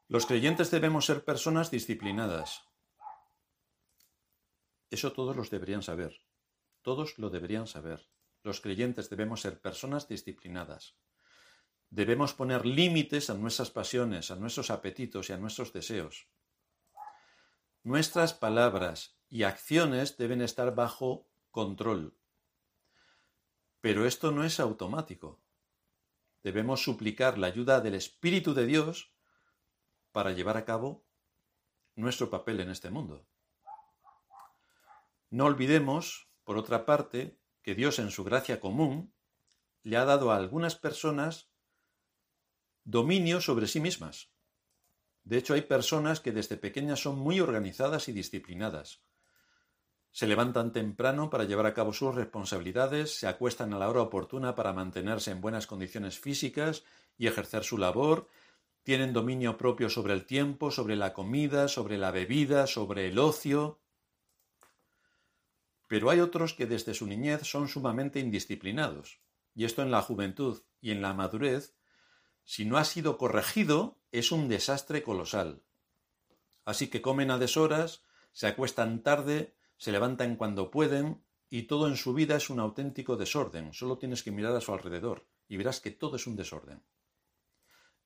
los 0.06 0.26
creyentes 0.26 0.70
debemos 0.70 1.06
ser 1.06 1.24
personas 1.24 1.72
disciplinadas. 1.72 2.68
Eso 4.90 5.12
todos 5.12 5.34
los 5.34 5.50
deberían 5.50 5.82
saber. 5.82 6.20
Todos 6.82 7.18
lo 7.18 7.30
deberían 7.30 7.66
saber. 7.66 8.06
Los 8.44 8.60
creyentes 8.60 9.10
debemos 9.10 9.40
ser 9.40 9.60
personas 9.60 10.06
disciplinadas. 10.06 10.94
Debemos 11.94 12.34
poner 12.34 12.66
límites 12.66 13.30
a 13.30 13.34
nuestras 13.34 13.70
pasiones, 13.70 14.32
a 14.32 14.34
nuestros 14.34 14.70
apetitos 14.70 15.30
y 15.30 15.32
a 15.32 15.36
nuestros 15.36 15.72
deseos. 15.72 16.26
Nuestras 17.84 18.34
palabras 18.34 19.16
y 19.28 19.44
acciones 19.44 20.16
deben 20.16 20.42
estar 20.42 20.74
bajo 20.74 21.28
control. 21.52 22.18
Pero 23.80 24.06
esto 24.06 24.32
no 24.32 24.42
es 24.42 24.58
automático. 24.58 25.40
Debemos 26.42 26.82
suplicar 26.82 27.38
la 27.38 27.46
ayuda 27.46 27.80
del 27.80 27.94
Espíritu 27.94 28.54
de 28.54 28.66
Dios 28.66 29.14
para 30.10 30.32
llevar 30.32 30.56
a 30.56 30.64
cabo 30.64 31.06
nuestro 31.94 32.28
papel 32.28 32.58
en 32.58 32.70
este 32.70 32.90
mundo. 32.90 33.24
No 35.30 35.44
olvidemos, 35.44 36.28
por 36.42 36.58
otra 36.58 36.86
parte, 36.86 37.38
que 37.62 37.76
Dios 37.76 38.00
en 38.00 38.10
su 38.10 38.24
gracia 38.24 38.58
común 38.58 39.14
le 39.84 39.96
ha 39.96 40.04
dado 40.04 40.32
a 40.32 40.36
algunas 40.36 40.74
personas 40.74 41.53
dominio 42.84 43.40
sobre 43.40 43.66
sí 43.66 43.80
mismas. 43.80 44.30
De 45.24 45.38
hecho, 45.38 45.54
hay 45.54 45.62
personas 45.62 46.20
que 46.20 46.32
desde 46.32 46.58
pequeñas 46.58 47.00
son 47.00 47.18
muy 47.18 47.40
organizadas 47.40 48.08
y 48.08 48.12
disciplinadas. 48.12 49.00
Se 50.12 50.26
levantan 50.28 50.72
temprano 50.72 51.30
para 51.30 51.44
llevar 51.44 51.66
a 51.66 51.74
cabo 51.74 51.92
sus 51.92 52.14
responsabilidades, 52.14 53.18
se 53.18 53.26
acuestan 53.26 53.72
a 53.72 53.78
la 53.78 53.88
hora 53.88 54.02
oportuna 54.02 54.54
para 54.54 54.72
mantenerse 54.72 55.30
en 55.30 55.40
buenas 55.40 55.66
condiciones 55.66 56.20
físicas 56.20 56.84
y 57.16 57.26
ejercer 57.26 57.64
su 57.64 57.78
labor, 57.78 58.28
tienen 58.84 59.14
dominio 59.14 59.56
propio 59.56 59.88
sobre 59.88 60.12
el 60.12 60.26
tiempo, 60.26 60.70
sobre 60.70 60.94
la 60.94 61.14
comida, 61.14 61.68
sobre 61.68 61.96
la 61.96 62.10
bebida, 62.10 62.66
sobre 62.66 63.08
el 63.08 63.18
ocio. 63.18 63.80
Pero 65.88 66.10
hay 66.10 66.20
otros 66.20 66.52
que 66.52 66.66
desde 66.66 66.92
su 66.92 67.06
niñez 67.06 67.42
son 67.42 67.66
sumamente 67.66 68.20
indisciplinados, 68.20 69.20
y 69.54 69.64
esto 69.64 69.80
en 69.80 69.90
la 69.90 70.02
juventud 70.02 70.62
y 70.82 70.90
en 70.90 71.00
la 71.00 71.14
madurez 71.14 71.74
si 72.44 72.64
no 72.64 72.78
ha 72.78 72.84
sido 72.84 73.18
corregido, 73.18 73.98
es 74.12 74.32
un 74.32 74.48
desastre 74.48 75.02
colosal. 75.02 75.62
Así 76.64 76.88
que 76.88 77.02
comen 77.02 77.30
a 77.30 77.38
deshoras, 77.38 78.02
se 78.32 78.46
acuestan 78.46 79.02
tarde, 79.02 79.54
se 79.76 79.92
levantan 79.92 80.36
cuando 80.36 80.70
pueden, 80.70 81.22
y 81.50 81.62
todo 81.64 81.88
en 81.88 81.96
su 81.96 82.14
vida 82.14 82.36
es 82.36 82.50
un 82.50 82.60
auténtico 82.60 83.16
desorden. 83.16 83.72
Solo 83.72 83.98
tienes 83.98 84.22
que 84.22 84.32
mirar 84.32 84.56
a 84.56 84.60
su 84.60 84.72
alrededor 84.72 85.26
y 85.48 85.56
verás 85.56 85.80
que 85.80 85.90
todo 85.90 86.16
es 86.16 86.26
un 86.26 86.36
desorden. 86.36 86.82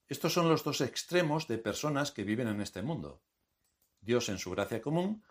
Estos 0.07 0.33
son 0.33 0.48
los 0.48 0.64
dos 0.64 0.81
extremos 0.81 1.48
de 1.48 1.59
personas 1.59 2.11
que 2.11 2.24
viven 2.24 2.48
en 2.48 2.61
este 2.61 2.83
mundo. 2.83 3.22
Dios 4.01 4.29
en 4.29 4.38
su 4.38 4.51
gracia 4.51 4.81
común 4.81 5.22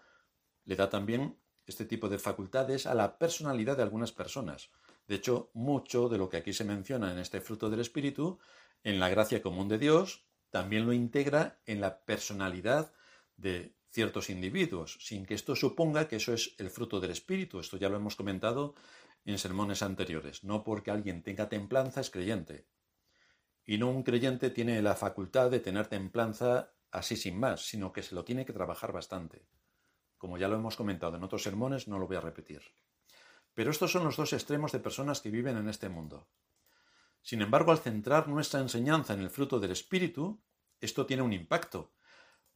le 0.65 0.75
da 0.75 0.89
también 0.89 1.37
este 1.65 1.85
tipo 1.85 2.09
de 2.09 2.19
facultades 2.19 2.85
a 2.85 2.93
la 2.93 3.17
personalidad 3.17 3.77
de 3.77 3.83
algunas 3.83 4.11
personas. 4.11 4.71
De 5.07 5.15
hecho, 5.15 5.51
mucho 5.53 6.09
de 6.09 6.17
lo 6.17 6.29
que 6.29 6.37
aquí 6.37 6.53
se 6.53 6.63
menciona 6.63 7.11
en 7.11 7.19
este 7.19 7.41
fruto 7.41 7.69
del 7.69 7.81
Espíritu 7.81 8.39
en 8.83 8.99
la 8.99 9.09
gracia 9.09 9.41
común 9.41 9.67
de 9.67 9.77
Dios, 9.77 10.25
también 10.49 10.85
lo 10.85 10.93
integra 10.93 11.59
en 11.65 11.81
la 11.81 12.05
personalidad 12.05 12.93
de 13.35 13.75
ciertos 13.91 14.29
individuos, 14.29 14.97
sin 15.01 15.25
que 15.25 15.33
esto 15.33 15.55
suponga 15.55 16.07
que 16.07 16.17
eso 16.17 16.33
es 16.33 16.55
el 16.57 16.69
fruto 16.69 16.99
del 16.99 17.11
Espíritu. 17.11 17.59
Esto 17.59 17.77
ya 17.77 17.89
lo 17.89 17.97
hemos 17.97 18.15
comentado 18.15 18.75
en 19.25 19.37
sermones 19.37 19.81
anteriores. 19.81 20.43
No 20.43 20.63
porque 20.63 20.91
alguien 20.91 21.23
tenga 21.23 21.49
templanza 21.49 22.01
es 22.01 22.09
creyente. 22.09 22.67
Y 23.65 23.77
no 23.77 23.89
un 23.89 24.03
creyente 24.03 24.49
tiene 24.49 24.81
la 24.81 24.95
facultad 24.95 25.51
de 25.51 25.59
tener 25.59 25.87
templanza 25.87 26.73
así 26.91 27.17
sin 27.17 27.37
más, 27.37 27.67
sino 27.67 27.91
que 27.91 28.03
se 28.03 28.15
lo 28.15 28.23
tiene 28.23 28.45
que 28.45 28.53
trabajar 28.53 28.93
bastante. 28.93 29.45
Como 30.17 30.37
ya 30.37 30.47
lo 30.47 30.55
hemos 30.55 30.77
comentado 30.77 31.17
en 31.17 31.23
otros 31.23 31.43
sermones, 31.43 31.87
no 31.87 31.99
lo 31.99 32.07
voy 32.07 32.17
a 32.17 32.21
repetir. 32.21 32.61
Pero 33.53 33.71
estos 33.71 33.91
son 33.91 34.05
los 34.05 34.15
dos 34.15 34.33
extremos 34.33 34.71
de 34.71 34.79
personas 34.79 35.19
que 35.21 35.31
viven 35.31 35.57
en 35.57 35.67
este 35.67 35.89
mundo. 35.89 36.27
Sin 37.27 37.41
embargo, 37.41 37.73
al 37.73 37.79
centrar 37.79 38.29
nuestra 38.29 38.61
enseñanza 38.61 39.13
en 39.13 39.19
el 39.19 39.29
fruto 39.29 39.59
del 39.59 39.71
Espíritu, 39.71 40.41
esto 40.79 41.05
tiene 41.05 41.23
un 41.23 41.33
impacto, 41.33 41.93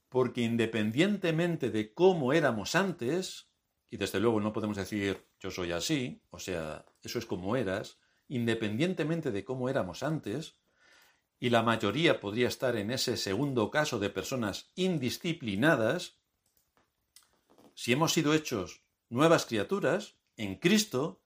porque 0.07 0.43
independientemente 0.43 1.71
de 1.71 1.93
cómo 1.93 2.31
éramos 2.31 2.73
antes, 2.75 3.51
y 3.89 3.97
desde 3.97 4.21
luego 4.21 4.39
no 4.39 4.53
podemos 4.53 4.77
decir 4.77 5.27
yo 5.41 5.51
soy 5.51 5.73
así, 5.73 6.23
o 6.29 6.39
sea, 6.39 6.85
eso 7.03 7.19
es 7.19 7.25
como 7.25 7.57
eras, 7.57 7.99
independientemente 8.29 9.31
de 9.31 9.43
cómo 9.43 9.67
éramos 9.67 10.03
antes, 10.03 10.61
y 11.37 11.49
la 11.49 11.63
mayoría 11.63 12.21
podría 12.21 12.47
estar 12.47 12.77
en 12.77 12.91
ese 12.91 13.17
segundo 13.17 13.71
caso 13.71 13.99
de 13.99 14.09
personas 14.09 14.71
indisciplinadas, 14.75 16.21
si 17.75 17.91
hemos 17.91 18.13
sido 18.13 18.33
hechos 18.33 18.85
nuevas 19.09 19.45
criaturas 19.45 20.15
en 20.37 20.55
Cristo, 20.55 21.20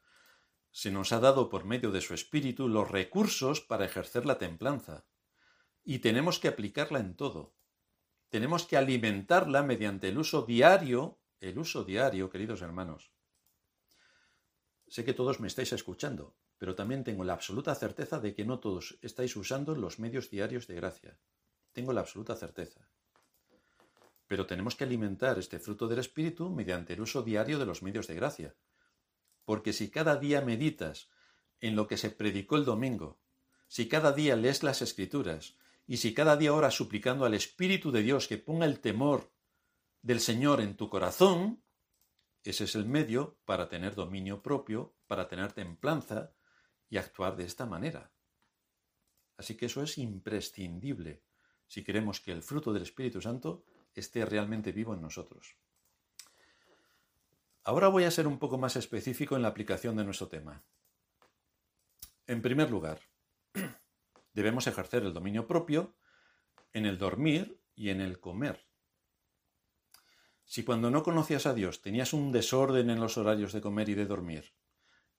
se 0.75 0.91
nos 0.91 1.13
ha 1.13 1.21
dado 1.21 1.47
por 1.47 1.63
medio 1.63 1.89
de 1.89 2.01
su 2.01 2.13
espíritu 2.13 2.67
los 2.67 2.91
recursos 2.91 3.61
para 3.61 3.85
ejercer 3.85 4.25
la 4.25 4.38
templanza. 4.38 5.05
Y 5.85 5.99
tenemos 5.99 6.38
que 6.38 6.49
aplicarla 6.49 6.99
en 6.99 7.15
todo. 7.15 7.55
Tenemos 8.27 8.65
que 8.65 8.75
alimentarla 8.75 9.63
mediante 9.63 10.09
el 10.09 10.17
uso 10.17 10.41
diario, 10.41 11.21
el 11.39 11.59
uso 11.59 11.85
diario, 11.85 12.29
queridos 12.29 12.61
hermanos. 12.61 13.13
Sé 14.85 15.05
que 15.05 15.13
todos 15.13 15.39
me 15.39 15.47
estáis 15.47 15.71
escuchando, 15.71 16.35
pero 16.57 16.75
también 16.75 17.05
tengo 17.05 17.23
la 17.23 17.35
absoluta 17.35 17.73
certeza 17.73 18.19
de 18.19 18.35
que 18.35 18.43
no 18.43 18.59
todos 18.59 18.99
estáis 19.01 19.33
usando 19.38 19.75
los 19.75 19.97
medios 19.97 20.29
diarios 20.29 20.67
de 20.67 20.75
gracia. 20.75 21.17
Tengo 21.71 21.93
la 21.93 22.01
absoluta 22.01 22.35
certeza. 22.35 22.89
Pero 24.27 24.45
tenemos 24.45 24.75
que 24.75 24.83
alimentar 24.83 25.39
este 25.39 25.57
fruto 25.57 25.88
del 25.88 25.99
Espíritu 25.99 26.49
mediante 26.49 26.95
el 26.95 26.99
uso 26.99 27.23
diario 27.23 27.59
de 27.59 27.65
los 27.65 27.81
medios 27.81 28.07
de 28.07 28.15
gracia 28.15 28.55
porque 29.45 29.73
si 29.73 29.89
cada 29.89 30.17
día 30.17 30.41
meditas 30.41 31.10
en 31.62 31.75
lo 31.75 31.88
que 31.88 31.97
se 31.97 32.10
predicó 32.10 32.58
el 32.58 32.65
domingo, 32.65 33.19
si 33.67 33.88
cada 33.88 34.12
día 34.12 34.36
lees 34.36 34.63
las 34.63 34.81
escrituras, 34.81 35.55
y 35.88 35.97
si 35.97 36.13
cada 36.13 36.36
día 36.36 36.53
oras 36.53 36.73
suplicando 36.73 37.25
al 37.25 37.34
Espíritu 37.34 37.91
de 37.91 38.01
Dios 38.01 38.27
que 38.27 38.38
ponga 38.38 38.65
el 38.65 38.79
temor 38.79 39.31
del 40.01 40.19
Señor 40.19 40.62
en 40.62 40.75
tu 40.75 40.89
corazón, 40.89 41.63
ese 42.43 42.63
es 42.63 42.75
el 42.75 42.86
medio 42.86 43.38
para 43.45 43.69
tener 43.69 43.95
dominio 43.95 44.41
propio, 44.41 44.95
para 45.08 45.27
tener 45.27 45.53
templanza 45.53 46.34
y 46.89 46.97
actuar 46.97 47.36
de 47.36 47.45
esta 47.45 47.65
manera. 47.65 48.12
Así 49.38 49.55
que 49.58 49.67
eso 49.67 49.84
es 49.84 49.97
imprescindible 49.97 51.23
si 51.67 51.84
queremos 51.84 52.19
que 52.19 52.31
el 52.31 52.43
fruto 52.43 52.71
del 52.73 52.84
Espíritu 52.84 53.21
Santo 53.21 53.65
esté 53.93 54.25
realmente 54.25 54.71
vivo 54.71 54.93
en 54.93 55.01
nosotros. 55.01 55.58
Ahora 57.67 57.88
voy 57.88 58.04
a 58.04 58.12
ser 58.12 58.28
un 58.28 58.38
poco 58.38 58.60
más 58.60 58.75
específico 58.75 59.36
en 59.36 59.41
la 59.41 59.47
aplicación 59.47 59.95
de 59.95 60.04
nuestro 60.04 60.28
tema. 60.28 60.63
En 62.28 62.43
primer 62.43 62.69
lugar, 62.69 63.01
debemos 64.34 64.67
ejercer 64.67 65.01
el 65.01 65.15
dominio 65.15 65.47
propio 65.47 65.95
en 66.73 66.86
el 66.86 66.99
dormir 66.99 67.60
y 67.73 67.89
en 67.89 68.01
el 68.01 68.19
comer. 68.19 68.67
Si 70.43 70.63
cuando 70.63 70.91
no 70.91 71.01
conocías 71.01 71.47
a 71.47 71.56
Dios 71.56 71.82
tenías 71.82 72.13
un 72.13 72.32
desorden 72.32 72.91
en 72.91 72.99
los 72.99 73.17
horarios 73.17 73.51
de 73.51 73.62
comer 73.62 73.89
y 73.89 73.95
de 73.95 74.06
dormir, 74.06 74.54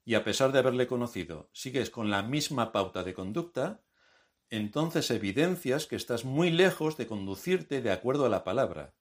y 0.05 0.15
a 0.15 0.23
pesar 0.23 0.53
de 0.53 0.61
haberle 0.61 0.87
conocido 0.87 1.51
sigues 1.53 1.91
con 1.91 2.11
la 2.11 2.23
misma 2.23 2.71
pauta 2.71 3.03
de 3.03 3.13
conducta, 3.13 3.83
entonces 4.51 5.11
evidencias 5.11 5.87
que 5.87 5.97
estás 5.97 6.25
muy 6.25 6.53
lejos 6.53 6.97
de 6.97 7.09
conducirte 7.09 7.83
de 7.83 7.91
acuerdo 7.91 8.25
a 8.25 8.29
la 8.29 8.45
palabra, 8.45 8.95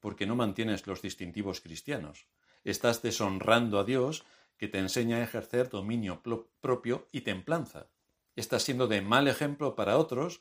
porque 0.00 0.26
no 0.26 0.34
mantienes 0.34 0.88
los 0.88 1.02
distintivos 1.02 1.60
cristianos 1.60 2.26
estás 2.70 3.02
deshonrando 3.02 3.78
a 3.78 3.84
Dios 3.84 4.24
que 4.56 4.68
te 4.68 4.78
enseña 4.78 5.18
a 5.18 5.22
ejercer 5.22 5.68
dominio 5.68 6.22
propio 6.60 7.08
y 7.12 7.20
templanza. 7.20 7.88
Estás 8.36 8.62
siendo 8.62 8.88
de 8.88 9.02
mal 9.02 9.28
ejemplo 9.28 9.74
para 9.74 9.98
otros 9.98 10.40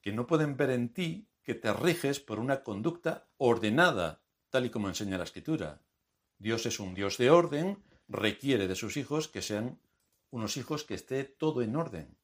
que 0.00 0.12
no 0.12 0.26
pueden 0.26 0.56
ver 0.56 0.70
en 0.70 0.92
ti 0.92 1.28
que 1.42 1.54
te 1.54 1.72
riges 1.72 2.20
por 2.20 2.38
una 2.38 2.62
conducta 2.62 3.28
ordenada, 3.36 4.22
tal 4.50 4.66
y 4.66 4.70
como 4.70 4.88
enseña 4.88 5.18
la 5.18 5.24
Escritura. 5.24 5.82
Dios 6.38 6.66
es 6.66 6.78
un 6.78 6.94
Dios 6.94 7.18
de 7.18 7.30
orden, 7.30 7.82
requiere 8.06 8.68
de 8.68 8.74
sus 8.74 8.96
hijos 8.96 9.28
que 9.28 9.42
sean 9.42 9.80
unos 10.30 10.56
hijos 10.56 10.84
que 10.84 10.94
esté 10.94 11.24
todo 11.24 11.62
en 11.62 11.74
orden. 11.74 12.16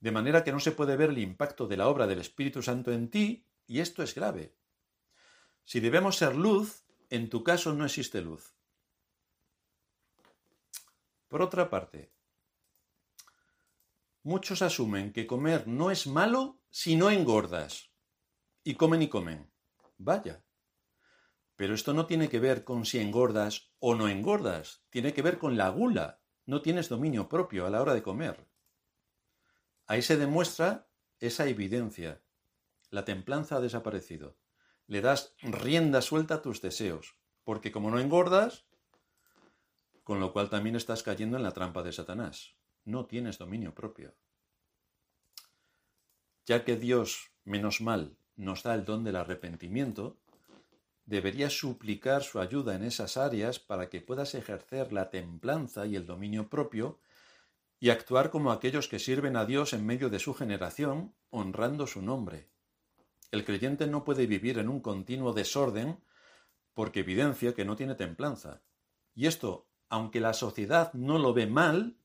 De 0.00 0.12
manera 0.12 0.44
que 0.44 0.52
no 0.52 0.60
se 0.60 0.72
puede 0.72 0.96
ver 0.96 1.10
el 1.10 1.18
impacto 1.18 1.66
de 1.66 1.76
la 1.76 1.88
obra 1.88 2.06
del 2.06 2.20
Espíritu 2.20 2.62
Santo 2.62 2.92
en 2.92 3.10
ti, 3.10 3.46
y 3.66 3.80
esto 3.80 4.02
es 4.02 4.14
grave. 4.14 4.54
Si 5.64 5.80
debemos 5.80 6.16
ser 6.16 6.36
luz, 6.36 6.85
en 7.10 7.28
tu 7.28 7.44
caso 7.44 7.72
no 7.72 7.84
existe 7.84 8.20
luz. 8.20 8.54
Por 11.28 11.42
otra 11.42 11.70
parte, 11.70 12.12
muchos 14.22 14.62
asumen 14.62 15.12
que 15.12 15.26
comer 15.26 15.66
no 15.66 15.90
es 15.90 16.06
malo 16.06 16.60
si 16.70 16.96
no 16.96 17.10
engordas. 17.10 17.90
Y 18.64 18.74
comen 18.74 19.02
y 19.02 19.08
comen. 19.08 19.50
Vaya. 19.98 20.44
Pero 21.54 21.74
esto 21.74 21.94
no 21.94 22.06
tiene 22.06 22.28
que 22.28 22.40
ver 22.40 22.64
con 22.64 22.84
si 22.84 22.98
engordas 22.98 23.72
o 23.78 23.94
no 23.94 24.08
engordas. 24.08 24.84
Tiene 24.90 25.14
que 25.14 25.22
ver 25.22 25.38
con 25.38 25.56
la 25.56 25.68
gula. 25.70 26.20
No 26.44 26.62
tienes 26.62 26.88
dominio 26.88 27.28
propio 27.28 27.66
a 27.66 27.70
la 27.70 27.80
hora 27.80 27.94
de 27.94 28.02
comer. 28.02 28.48
Ahí 29.86 30.02
se 30.02 30.16
demuestra 30.16 30.88
esa 31.20 31.46
evidencia. 31.46 32.22
La 32.90 33.04
templanza 33.04 33.56
ha 33.56 33.60
desaparecido 33.60 34.36
le 34.86 35.00
das 35.00 35.34
rienda 35.42 36.00
suelta 36.00 36.36
a 36.36 36.42
tus 36.42 36.62
deseos, 36.62 37.16
porque 37.44 37.72
como 37.72 37.90
no 37.90 37.98
engordas, 37.98 38.66
con 40.04 40.20
lo 40.20 40.32
cual 40.32 40.48
también 40.48 40.76
estás 40.76 41.02
cayendo 41.02 41.36
en 41.36 41.42
la 41.42 41.50
trampa 41.50 41.82
de 41.82 41.92
Satanás. 41.92 42.54
No 42.84 43.06
tienes 43.06 43.38
dominio 43.38 43.74
propio. 43.74 44.14
Ya 46.44 46.64
que 46.64 46.76
Dios, 46.76 47.32
menos 47.42 47.80
mal, 47.80 48.16
nos 48.36 48.62
da 48.62 48.74
el 48.76 48.84
don 48.84 49.02
del 49.02 49.16
arrepentimiento, 49.16 50.16
deberías 51.06 51.58
suplicar 51.58 52.22
su 52.22 52.38
ayuda 52.38 52.76
en 52.76 52.84
esas 52.84 53.16
áreas 53.16 53.58
para 53.58 53.88
que 53.88 54.00
puedas 54.00 54.34
ejercer 54.34 54.92
la 54.92 55.10
templanza 55.10 55.86
y 55.86 55.96
el 55.96 56.06
dominio 56.06 56.48
propio 56.48 57.00
y 57.80 57.90
actuar 57.90 58.30
como 58.30 58.52
aquellos 58.52 58.88
que 58.88 58.98
sirven 58.98 59.36
a 59.36 59.44
Dios 59.44 59.72
en 59.72 59.84
medio 59.84 60.08
de 60.08 60.18
su 60.18 60.34
generación, 60.34 61.14
honrando 61.30 61.86
su 61.86 62.00
nombre. 62.00 62.48
El 63.30 63.44
creyente 63.44 63.86
no 63.86 64.04
puede 64.04 64.26
vivir 64.26 64.58
en 64.58 64.68
un 64.68 64.80
continuo 64.80 65.32
desorden 65.32 66.02
porque 66.74 67.00
evidencia 67.00 67.54
que 67.54 67.64
no 67.64 67.76
tiene 67.76 67.94
templanza. 67.94 68.62
Y 69.14 69.26
esto, 69.26 69.68
aunque 69.88 70.20
la 70.20 70.34
sociedad 70.34 70.92
no 70.92 71.18
lo 71.18 71.32
ve 71.32 71.46
mal, 71.46 71.98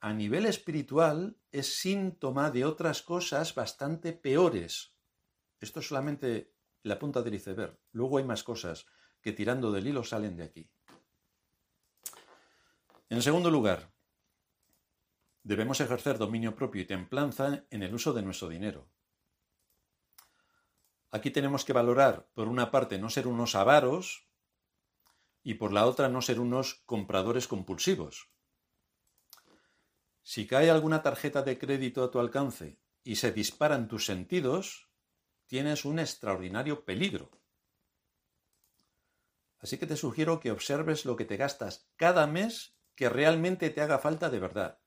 a 0.00 0.12
nivel 0.12 0.46
espiritual 0.46 1.36
es 1.52 1.78
síntoma 1.78 2.50
de 2.50 2.64
otras 2.64 3.02
cosas 3.02 3.54
bastante 3.54 4.12
peores. 4.12 4.94
Esto 5.60 5.80
es 5.80 5.88
solamente 5.88 6.52
la 6.82 6.98
punta 6.98 7.22
del 7.22 7.34
iceberg. 7.34 7.78
Luego 7.92 8.18
hay 8.18 8.24
más 8.24 8.42
cosas 8.42 8.86
que 9.20 9.32
tirando 9.32 9.70
del 9.70 9.86
hilo 9.86 10.02
salen 10.02 10.36
de 10.36 10.42
aquí. 10.42 10.68
En 13.08 13.22
segundo 13.22 13.50
lugar, 13.50 13.92
debemos 15.42 15.80
ejercer 15.80 16.18
dominio 16.18 16.54
propio 16.56 16.82
y 16.82 16.86
templanza 16.86 17.64
en 17.70 17.82
el 17.82 17.94
uso 17.94 18.12
de 18.12 18.22
nuestro 18.22 18.48
dinero. 18.48 18.88
Aquí 21.12 21.30
tenemos 21.30 21.66
que 21.66 21.74
valorar, 21.74 22.30
por 22.32 22.48
una 22.48 22.70
parte, 22.70 22.98
no 22.98 23.10
ser 23.10 23.26
unos 23.26 23.54
avaros 23.54 24.26
y 25.42 25.54
por 25.54 25.70
la 25.70 25.86
otra, 25.86 26.08
no 26.08 26.22
ser 26.22 26.40
unos 26.40 26.82
compradores 26.86 27.46
compulsivos. 27.46 28.30
Si 30.22 30.46
cae 30.46 30.70
alguna 30.70 31.02
tarjeta 31.02 31.42
de 31.42 31.58
crédito 31.58 32.02
a 32.02 32.10
tu 32.10 32.18
alcance 32.18 32.80
y 33.04 33.16
se 33.16 33.30
disparan 33.30 33.88
tus 33.88 34.06
sentidos, 34.06 34.88
tienes 35.46 35.84
un 35.84 35.98
extraordinario 35.98 36.86
peligro. 36.86 37.30
Así 39.58 39.76
que 39.76 39.86
te 39.86 39.96
sugiero 39.98 40.40
que 40.40 40.50
observes 40.50 41.04
lo 41.04 41.16
que 41.16 41.26
te 41.26 41.36
gastas 41.36 41.90
cada 41.96 42.26
mes 42.26 42.78
que 42.94 43.10
realmente 43.10 43.68
te 43.68 43.82
haga 43.82 43.98
falta 43.98 44.30
de 44.30 44.40
verdad. 44.40 44.80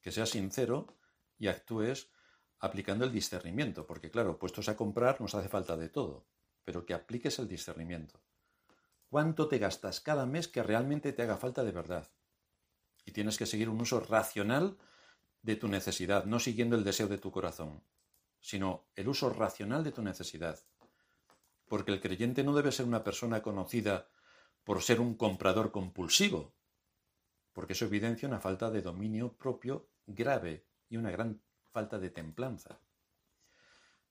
Que 0.00 0.10
seas 0.10 0.30
sincero 0.30 0.98
y 1.38 1.46
actúes 1.46 2.10
aplicando 2.60 3.04
el 3.04 3.12
discernimiento, 3.12 3.86
porque 3.86 4.10
claro, 4.10 4.38
puestos 4.38 4.68
a 4.68 4.76
comprar 4.76 5.20
nos 5.20 5.34
hace 5.34 5.48
falta 5.48 5.76
de 5.76 5.88
todo, 5.88 6.26
pero 6.64 6.84
que 6.84 6.94
apliques 6.94 7.38
el 7.38 7.48
discernimiento. 7.48 8.20
¿Cuánto 9.08 9.48
te 9.48 9.58
gastas 9.58 10.00
cada 10.00 10.26
mes 10.26 10.46
que 10.46 10.62
realmente 10.62 11.12
te 11.12 11.22
haga 11.22 11.36
falta 11.36 11.64
de 11.64 11.72
verdad? 11.72 12.10
Y 13.04 13.12
tienes 13.12 13.38
que 13.38 13.46
seguir 13.46 13.68
un 13.68 13.80
uso 13.80 13.98
racional 13.98 14.78
de 15.42 15.56
tu 15.56 15.68
necesidad, 15.68 16.26
no 16.26 16.38
siguiendo 16.38 16.76
el 16.76 16.84
deseo 16.84 17.08
de 17.08 17.18
tu 17.18 17.32
corazón, 17.32 17.82
sino 18.40 18.86
el 18.94 19.08
uso 19.08 19.30
racional 19.30 19.82
de 19.82 19.92
tu 19.92 20.02
necesidad. 20.02 20.60
Porque 21.66 21.92
el 21.92 22.00
creyente 22.00 22.44
no 22.44 22.54
debe 22.54 22.72
ser 22.72 22.86
una 22.86 23.02
persona 23.02 23.42
conocida 23.42 24.08
por 24.64 24.82
ser 24.82 25.00
un 25.00 25.14
comprador 25.14 25.72
compulsivo, 25.72 26.54
porque 27.52 27.72
eso 27.72 27.86
evidencia 27.86 28.28
una 28.28 28.38
falta 28.38 28.70
de 28.70 28.82
dominio 28.82 29.32
propio 29.32 29.88
grave 30.06 30.66
y 30.88 30.98
una 30.98 31.10
gran 31.10 31.42
falta 31.70 31.98
de 31.98 32.10
templanza. 32.10 32.80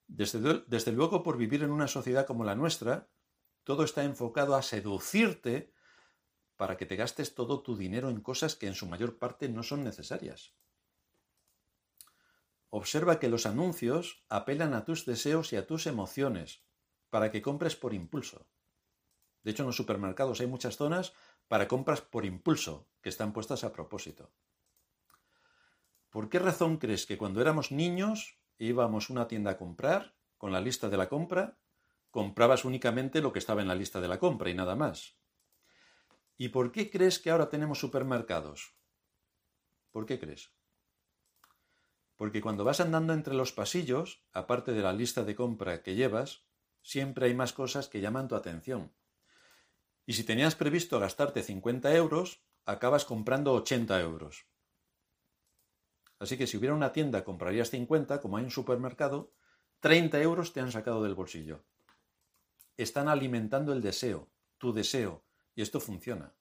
Desde, 0.08 0.64
desde, 0.68 0.92
luego, 0.92 1.22
por 1.22 1.38
vivir 1.38 1.64
en 1.64 1.72
una 1.72 1.88
sociedad 1.88 2.26
como 2.26 2.44
la 2.44 2.56
nuestra, 2.56 3.10
todo 3.64 3.84
está 3.84 4.04
enfocado 4.04 4.56
a 4.56 4.62
seducirte 4.62 5.72
para 6.56 6.76
que 6.78 6.86
te 6.86 6.96
gastes 6.96 7.36
todo 7.36 7.62
tu 7.62 7.78
dinero 7.78 8.10
en 8.10 8.22
cosas 8.22 8.56
que 8.56 8.68
en 8.68 8.76
su 8.76 8.88
mayor 8.88 9.18
parte 9.18 9.48
no 9.48 9.64
son 9.64 9.84
necesarias. 9.84 10.56
Observa 12.70 13.20
que 13.20 13.30
los 13.30 13.46
anuncios 13.46 14.26
apelan 14.30 14.74
a 14.74 14.86
tus 14.86 15.06
deseos 15.06 15.54
y 15.54 15.56
a 15.56 15.66
tus 15.66 15.88
emociones 15.88 16.64
para 17.10 17.32
que 17.32 17.42
compres 17.42 17.76
por 17.76 17.94
impulso. 17.94 18.48
De 19.44 19.52
hecho, 19.52 19.64
en 19.64 19.68
los 19.68 19.78
supermercados 19.78 20.42
hay 20.42 20.48
muchas 20.48 20.76
zonas 20.76 21.14
para 21.48 21.68
compras 21.68 22.02
por 22.02 22.26
impulso 22.26 22.88
que 23.02 23.10
están 23.10 23.34
puestas 23.34 23.64
a 23.64 23.72
propósito. 23.72 24.32
¿Por 26.10 26.30
qué 26.30 26.40
razón 26.40 26.78
crees 26.78 27.06
que 27.06 27.18
cuando 27.18 27.42
éramos 27.42 27.72
niños 27.72 28.40
íbamos 28.58 29.10
a 29.10 29.14
una 29.14 29.28
tienda 29.28 29.52
a 29.52 29.58
comprar, 29.58 30.16
con 30.38 30.52
la 30.52 30.62
lista 30.62 30.90
de 30.90 30.98
la 30.98 31.10
compra, 31.10 31.60
comprabas 32.10 32.66
únicamente 32.66 33.22
lo 33.22 33.32
que 33.32 33.40
estaba 33.40 33.62
en 33.62 33.68
la 33.68 33.76
lista 33.76 34.02
de 34.02 34.08
la 34.08 34.18
compra 34.18 34.50
y 34.50 34.56
nada 34.56 34.76
más? 34.76 35.18
¿Y 36.38 36.50
por 36.50 36.72
qué 36.72 36.90
crees 36.90 37.20
que 37.20 37.30
ahora 37.30 37.50
tenemos 37.50 37.80
supermercados? 37.80 38.76
¿Por 39.92 40.06
qué 40.06 40.20
crees? 40.20 40.52
Porque 42.16 42.42
cuando 42.42 42.64
vas 42.64 42.80
andando 42.80 43.14
entre 43.14 43.34
los 43.34 43.52
pasillos, 43.52 44.26
aparte 44.34 44.72
de 44.72 44.82
la 44.82 44.94
lista 44.94 45.24
de 45.24 45.36
compra 45.36 45.84
que 45.84 45.96
llevas, 45.96 46.46
siempre 46.82 47.28
hay 47.28 47.34
más 47.34 47.54
cosas 47.54 47.88
que 47.88 48.02
llaman 48.02 48.28
tu 48.28 48.36
atención. 48.36 48.94
Y 50.06 50.14
si 50.14 50.24
tenías 50.24 50.56
previsto 50.56 51.00
gastarte 51.00 51.44
50 51.44 51.94
euros, 51.96 52.42
acabas 52.66 53.06
comprando 53.06 53.54
80 53.54 54.00
euros. 54.02 54.48
Así 56.20 56.38
que 56.38 56.48
si 56.48 56.58
hubiera 56.58 56.76
una 56.76 56.92
tienda 56.92 57.24
comprarías 57.24 57.70
50, 57.70 58.22
como 58.22 58.38
hay 58.38 58.44
un 58.44 58.52
supermercado, 58.52 59.32
30 59.80 60.22
euros 60.22 60.52
te 60.52 60.60
han 60.60 60.72
sacado 60.72 61.02
del 61.02 61.16
bolsillo. 61.16 61.64
Están 62.76 63.08
alimentando 63.08 63.72
el 63.72 63.82
deseo, 63.82 64.30
tu 64.58 64.74
deseo, 64.74 65.24
y 65.56 65.62
esto 65.62 65.80
funciona. 65.80 66.34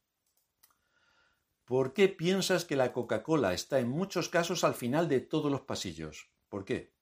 ¿Por 1.64 1.92
qué 1.92 2.08
piensas 2.08 2.64
que 2.64 2.76
la 2.76 2.92
Coca-Cola 2.92 3.52
está 3.52 3.78
en 3.78 3.88
muchos 3.88 4.28
casos 4.28 4.64
al 4.64 4.74
final 4.74 5.08
de 5.08 5.20
todos 5.20 5.50
los 5.50 5.60
pasillos? 5.60 6.30
¿Por 6.48 6.64
qué? 6.64 6.94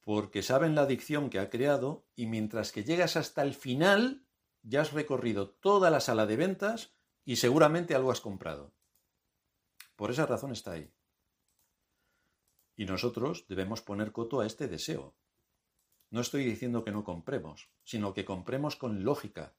Porque 0.00 0.42
saben 0.42 0.74
la 0.74 0.82
adicción 0.82 1.30
que 1.30 1.38
ha 1.38 1.50
creado 1.50 2.06
y 2.16 2.26
mientras 2.26 2.72
que 2.72 2.82
llegas 2.82 3.16
hasta 3.16 3.42
el 3.42 3.54
final 3.54 4.26
ya 4.62 4.80
has 4.80 4.92
recorrido 4.92 5.50
toda 5.50 5.90
la 5.90 6.00
sala 6.00 6.26
de 6.26 6.36
ventas 6.36 6.94
y 7.24 7.36
seguramente 7.36 7.94
algo 7.94 8.10
has 8.10 8.20
comprado. 8.20 8.72
Por 9.96 10.10
esa 10.10 10.26
razón 10.26 10.52
está 10.52 10.72
ahí. 10.72 10.90
Y 12.76 12.86
nosotros 12.86 13.46
debemos 13.48 13.82
poner 13.82 14.12
coto 14.12 14.40
a 14.40 14.46
este 14.46 14.68
deseo. 14.68 15.14
No 16.10 16.20
estoy 16.20 16.44
diciendo 16.44 16.84
que 16.84 16.92
no 16.92 17.04
compremos, 17.04 17.70
sino 17.82 18.14
que 18.14 18.24
compremos 18.24 18.76
con 18.76 19.04
lógica, 19.04 19.54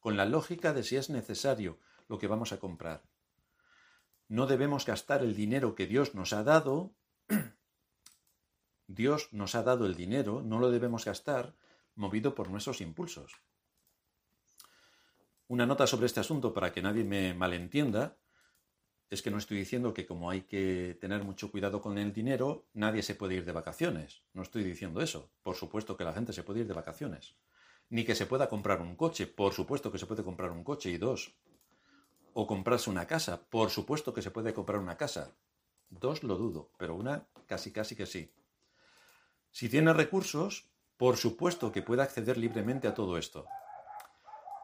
con 0.00 0.16
la 0.16 0.24
lógica 0.24 0.72
de 0.72 0.82
si 0.82 0.96
es 0.96 1.10
necesario 1.10 1.78
lo 2.08 2.18
que 2.18 2.26
vamos 2.26 2.52
a 2.52 2.60
comprar. 2.60 3.02
No 4.28 4.46
debemos 4.46 4.86
gastar 4.86 5.22
el 5.22 5.34
dinero 5.34 5.74
que 5.74 5.86
Dios 5.86 6.14
nos 6.14 6.32
ha 6.32 6.42
dado. 6.42 6.94
Dios 8.86 9.32
nos 9.32 9.54
ha 9.54 9.62
dado 9.62 9.86
el 9.86 9.96
dinero, 9.96 10.42
no 10.42 10.58
lo 10.58 10.70
debemos 10.70 11.04
gastar 11.04 11.54
movido 11.94 12.34
por 12.34 12.50
nuestros 12.50 12.80
impulsos. 12.80 13.32
Una 15.48 15.66
nota 15.66 15.86
sobre 15.86 16.06
este 16.06 16.20
asunto 16.20 16.52
para 16.52 16.72
que 16.72 16.82
nadie 16.82 17.04
me 17.04 17.34
malentienda 17.34 18.16
es 19.08 19.22
que 19.22 19.30
no 19.30 19.38
estoy 19.38 19.58
diciendo 19.58 19.94
que 19.94 20.06
como 20.06 20.30
hay 20.30 20.42
que 20.42 20.96
tener 21.00 21.22
mucho 21.22 21.50
cuidado 21.50 21.80
con 21.80 21.96
el 21.98 22.12
dinero, 22.12 22.66
nadie 22.74 23.02
se 23.02 23.14
puede 23.14 23.34
ir 23.34 23.44
de 23.44 23.52
vacaciones. 23.52 24.22
No 24.32 24.42
estoy 24.42 24.64
diciendo 24.64 25.00
eso. 25.00 25.30
Por 25.42 25.54
supuesto 25.54 25.96
que 25.96 26.04
la 26.04 26.12
gente 26.12 26.32
se 26.32 26.42
puede 26.42 26.60
ir 26.60 26.66
de 26.66 26.74
vacaciones. 26.74 27.36
Ni 27.88 28.04
que 28.04 28.16
se 28.16 28.26
pueda 28.26 28.48
comprar 28.48 28.80
un 28.80 28.96
coche. 28.96 29.28
Por 29.28 29.52
supuesto 29.52 29.92
que 29.92 29.98
se 29.98 30.06
puede 30.06 30.24
comprar 30.24 30.50
un 30.50 30.64
coche 30.64 30.90
y 30.90 30.98
dos. 30.98 31.36
O 32.32 32.46
comprarse 32.48 32.90
una 32.90 33.06
casa. 33.06 33.48
Por 33.48 33.70
supuesto 33.70 34.12
que 34.12 34.22
se 34.22 34.32
puede 34.32 34.52
comprar 34.52 34.80
una 34.80 34.96
casa. 34.96 35.36
Dos 35.88 36.24
lo 36.24 36.36
dudo, 36.36 36.72
pero 36.76 36.96
una 36.96 37.28
casi 37.46 37.70
casi 37.70 37.94
que 37.94 38.06
sí. 38.06 38.32
Si 39.52 39.68
tiene 39.68 39.92
recursos, 39.92 40.68
por 40.96 41.16
supuesto 41.16 41.70
que 41.70 41.82
puede 41.82 42.02
acceder 42.02 42.36
libremente 42.38 42.88
a 42.88 42.94
todo 42.94 43.18
esto. 43.18 43.46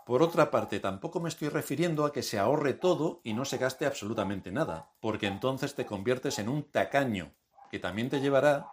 Por 0.04 0.22
otra 0.22 0.50
parte, 0.50 0.80
tampoco 0.80 1.20
me 1.20 1.28
estoy 1.28 1.48
refiriendo 1.48 2.04
a 2.04 2.12
que 2.12 2.22
se 2.22 2.38
ahorre 2.38 2.74
todo 2.74 3.20
y 3.22 3.34
no 3.34 3.44
se 3.44 3.58
gaste 3.58 3.86
absolutamente 3.86 4.50
nada, 4.50 4.92
porque 5.00 5.26
entonces 5.28 5.74
te 5.76 5.86
conviertes 5.86 6.40
en 6.40 6.48
un 6.48 6.64
tacaño, 6.64 7.34
que 7.70 7.78
también 7.78 8.10
te 8.10 8.20
llevará 8.20 8.66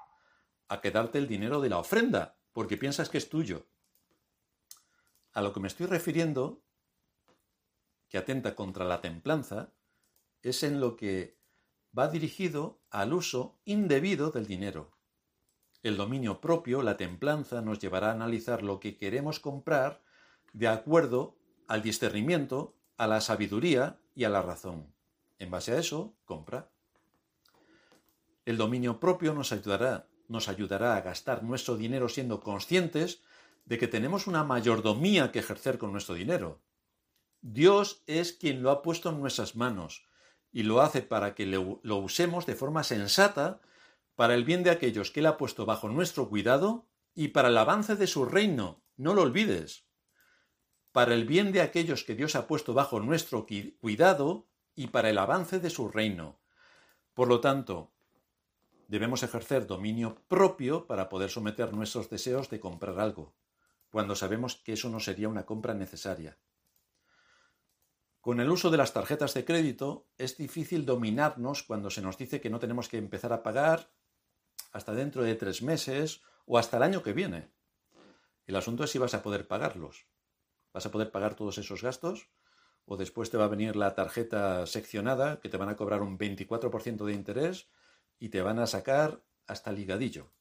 a 0.67 0.81
quedarte 0.81 1.19
el 1.19 1.27
dinero 1.27 1.61
de 1.61 1.69
la 1.69 1.77
ofrenda, 1.77 2.37
porque 2.51 2.77
piensas 2.77 3.09
que 3.09 3.19
es 3.19 3.29
tuyo. 3.29 3.67
A 5.33 5.41
lo 5.41 5.53
que 5.53 5.59
me 5.59 5.67
estoy 5.67 5.85
refiriendo, 5.85 6.63
que 8.09 8.17
atenta 8.17 8.55
contra 8.55 8.85
la 8.85 9.01
templanza, 9.01 9.71
es 10.41 10.63
en 10.63 10.79
lo 10.79 10.95
que 10.95 11.37
va 11.97 12.07
dirigido 12.07 12.81
al 12.89 13.13
uso 13.13 13.59
indebido 13.65 14.31
del 14.31 14.47
dinero. 14.47 14.97
El 15.83 15.95
dominio 15.95 16.41
propio, 16.41 16.81
la 16.81 16.97
templanza, 16.97 17.61
nos 17.61 17.79
llevará 17.79 18.09
a 18.09 18.13
analizar 18.13 18.63
lo 18.63 18.79
que 18.79 18.97
queremos 18.97 19.39
comprar 19.39 20.01
de 20.53 20.67
acuerdo 20.67 21.37
al 21.67 21.81
discernimiento, 21.81 22.75
a 22.97 23.07
la 23.07 23.21
sabiduría 23.21 23.99
y 24.15 24.23
a 24.23 24.29
la 24.29 24.41
razón. 24.41 24.93
En 25.37 25.51
base 25.51 25.71
a 25.71 25.79
eso, 25.79 26.15
compra. 26.25 26.69
El 28.45 28.57
dominio 28.57 28.99
propio 28.99 29.33
nos 29.33 29.51
ayudará, 29.51 30.07
nos 30.27 30.49
ayudará 30.49 30.95
a 30.95 31.01
gastar 31.01 31.43
nuestro 31.43 31.77
dinero 31.77 32.09
siendo 32.09 32.41
conscientes 32.41 33.21
de 33.65 33.77
que 33.77 33.87
tenemos 33.87 34.27
una 34.27 34.43
mayordomía 34.43 35.31
que 35.31 35.39
ejercer 35.39 35.77
con 35.77 35.91
nuestro 35.91 36.15
dinero. 36.15 36.61
Dios 37.41 38.03
es 38.07 38.33
quien 38.33 38.63
lo 38.63 38.71
ha 38.71 38.81
puesto 38.81 39.09
en 39.09 39.19
nuestras 39.21 39.55
manos 39.55 40.07
y 40.51 40.63
lo 40.63 40.81
hace 40.81 41.01
para 41.01 41.35
que 41.35 41.45
lo 41.45 41.97
usemos 41.97 42.45
de 42.45 42.55
forma 42.55 42.83
sensata 42.83 43.61
para 44.15 44.33
el 44.33 44.43
bien 44.43 44.63
de 44.63 44.71
aquellos 44.71 45.11
que 45.11 45.21
Él 45.21 45.27
ha 45.27 45.37
puesto 45.37 45.65
bajo 45.65 45.87
nuestro 45.87 46.27
cuidado 46.27 46.87
y 47.13 47.29
para 47.29 47.49
el 47.49 47.57
avance 47.57 47.95
de 47.95 48.07
su 48.07 48.25
reino. 48.25 48.81
No 48.97 49.13
lo 49.13 49.21
olvides 49.21 49.88
para 50.91 51.13
el 51.13 51.25
bien 51.25 51.51
de 51.51 51.61
aquellos 51.61 52.03
que 52.03 52.15
Dios 52.15 52.35
ha 52.35 52.47
puesto 52.47 52.73
bajo 52.73 52.99
nuestro 52.99 53.45
cuidado 53.79 54.47
y 54.75 54.87
para 54.87 55.09
el 55.09 55.17
avance 55.17 55.59
de 55.59 55.69
su 55.69 55.89
reino. 55.89 56.39
Por 57.13 57.27
lo 57.27 57.41
tanto, 57.41 57.91
debemos 58.87 59.23
ejercer 59.23 59.67
dominio 59.67 60.15
propio 60.27 60.87
para 60.87 61.09
poder 61.09 61.29
someter 61.29 61.73
nuestros 61.73 62.09
deseos 62.09 62.49
de 62.49 62.59
comprar 62.59 62.99
algo, 62.99 63.35
cuando 63.91 64.15
sabemos 64.15 64.55
que 64.55 64.73
eso 64.73 64.89
no 64.89 64.99
sería 64.99 65.29
una 65.29 65.45
compra 65.45 65.73
necesaria. 65.73 66.37
Con 68.21 68.39
el 68.39 68.49
uso 68.49 68.69
de 68.69 68.77
las 68.77 68.93
tarjetas 68.93 69.33
de 69.33 69.45
crédito 69.45 70.07
es 70.17 70.37
difícil 70.37 70.85
dominarnos 70.85 71.63
cuando 71.63 71.89
se 71.89 72.01
nos 72.01 72.17
dice 72.17 72.41
que 72.41 72.49
no 72.49 72.59
tenemos 72.59 72.89
que 72.89 72.97
empezar 72.97 73.31
a 73.31 73.43
pagar 73.43 73.91
hasta 74.71 74.93
dentro 74.93 75.23
de 75.23 75.35
tres 75.35 75.61
meses 75.61 76.21
o 76.45 76.57
hasta 76.57 76.77
el 76.77 76.83
año 76.83 77.01
que 77.01 77.13
viene. 77.13 77.49
El 78.45 78.55
asunto 78.55 78.83
es 78.83 78.91
si 78.91 78.97
vas 78.97 79.13
a 79.13 79.23
poder 79.23 79.47
pagarlos. 79.47 80.05
¿Vas 80.73 80.85
a 80.85 80.91
poder 80.91 81.11
pagar 81.11 81.35
todos 81.35 81.57
esos 81.57 81.81
gastos? 81.81 82.29
¿O 82.85 82.97
después 82.97 83.29
te 83.29 83.37
va 83.37 83.45
a 83.45 83.49
venir 83.49 83.75
la 83.75 83.95
tarjeta 83.95 84.65
seccionada 84.65 85.39
que 85.39 85.49
te 85.49 85.57
van 85.57 85.69
a 85.69 85.75
cobrar 85.75 86.01
un 86.01 86.17
24% 86.17 87.05
de 87.05 87.13
interés 87.13 87.69
y 88.19 88.29
te 88.29 88.41
van 88.41 88.59
a 88.59 88.67
sacar 88.67 89.23
hasta 89.47 89.71
ligadillo? 89.71 90.31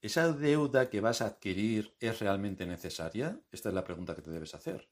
¿Esa 0.00 0.32
deuda 0.32 0.88
que 0.90 1.00
vas 1.00 1.20
a 1.22 1.26
adquirir 1.26 1.96
es 2.00 2.20
realmente 2.20 2.66
necesaria? 2.66 3.40
Esta 3.50 3.70
es 3.70 3.74
la 3.74 3.84
pregunta 3.84 4.14
que 4.14 4.22
te 4.22 4.30
debes 4.30 4.54
hacer. 4.54 4.88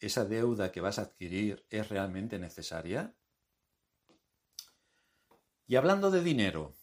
¿Esa 0.00 0.24
deuda 0.24 0.72
que 0.72 0.80
vas 0.80 0.98
a 0.98 1.02
adquirir 1.02 1.66
es 1.70 1.88
realmente 1.88 2.38
necesaria? 2.38 3.14
Y 5.66 5.76
hablando 5.76 6.10
de 6.10 6.22
dinero, 6.22 6.74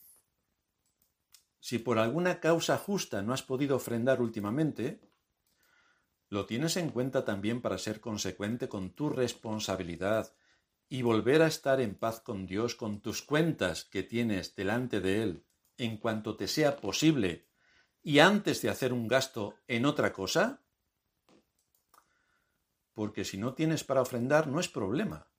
si 1.59 1.79
por 1.79 1.99
alguna 1.99 2.39
causa 2.39 2.77
justa 2.77 3.21
no 3.21 3.33
has 3.33 3.43
podido 3.43 3.75
ofrendar 3.75 4.21
últimamente, 4.21 5.01
¿Lo 6.29 6.45
tienes 6.45 6.77
en 6.77 6.89
cuenta 6.89 7.25
también 7.25 7.59
para 7.59 7.79
ser 7.79 7.99
consecuente 7.99 8.69
con 8.69 8.91
tu 8.91 9.09
responsabilidad 9.09 10.31
y 10.87 11.01
volver 11.01 11.41
a 11.41 11.47
estar 11.47 11.81
en 11.81 11.95
paz 11.95 12.19
con 12.19 12.45
Dios 12.45 12.75
con 12.75 13.01
tus 13.01 13.23
cuentas 13.23 13.83
que 13.85 14.03
tienes 14.03 14.55
delante 14.55 15.01
de 15.01 15.23
Él 15.23 15.45
en 15.77 15.97
cuanto 15.97 16.35
te 16.35 16.47
sea 16.47 16.77
posible 16.77 17.47
y 18.03 18.19
antes 18.19 18.61
de 18.61 18.69
hacer 18.69 18.93
un 18.93 19.07
gasto 19.07 19.55
en 19.67 19.85
otra 19.85 20.13
cosa? 20.13 20.61
Porque 22.93 23.25
si 23.25 23.37
no 23.37 23.55
tienes 23.55 23.83
para 23.83 24.01
ofrendar 24.01 24.47
no 24.47 24.59
es 24.59 24.69
problema. 24.69 25.31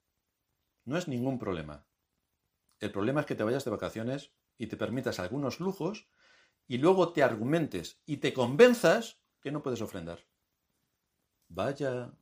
No 0.85 0.97
es 0.97 1.07
ningún 1.07 1.39
problema. 1.39 1.87
El 2.81 2.91
problema 2.91 3.21
es 3.21 3.27
que 3.27 3.37
te 3.37 3.45
vayas 3.45 3.65
de 3.65 3.71
vacaciones 3.71 4.33
y 4.59 4.67
te 4.67 4.77
permitas 4.77 5.21
algunos 5.21 5.61
lujos 5.61 6.09
y 6.67 6.79
luego 6.79 7.13
te 7.13 7.23
argumentes 7.23 8.01
y 8.07 8.17
te 8.17 8.33
convenzas 8.33 9.21
que 9.41 9.53
no 9.53 9.63
puedes 9.63 9.83
ofrendar. 9.83 10.30
Vaya. 11.51 12.13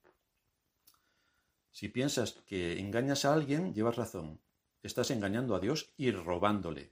Si 1.70 1.88
piensas 1.88 2.32
que 2.46 2.80
engañas 2.80 3.26
a 3.26 3.34
alguien, 3.34 3.74
llevas 3.74 3.96
razón. 3.96 4.40
Estás 4.82 5.10
engañando 5.10 5.54
a 5.54 5.60
Dios 5.60 5.92
y 5.98 6.10
robándole. 6.10 6.90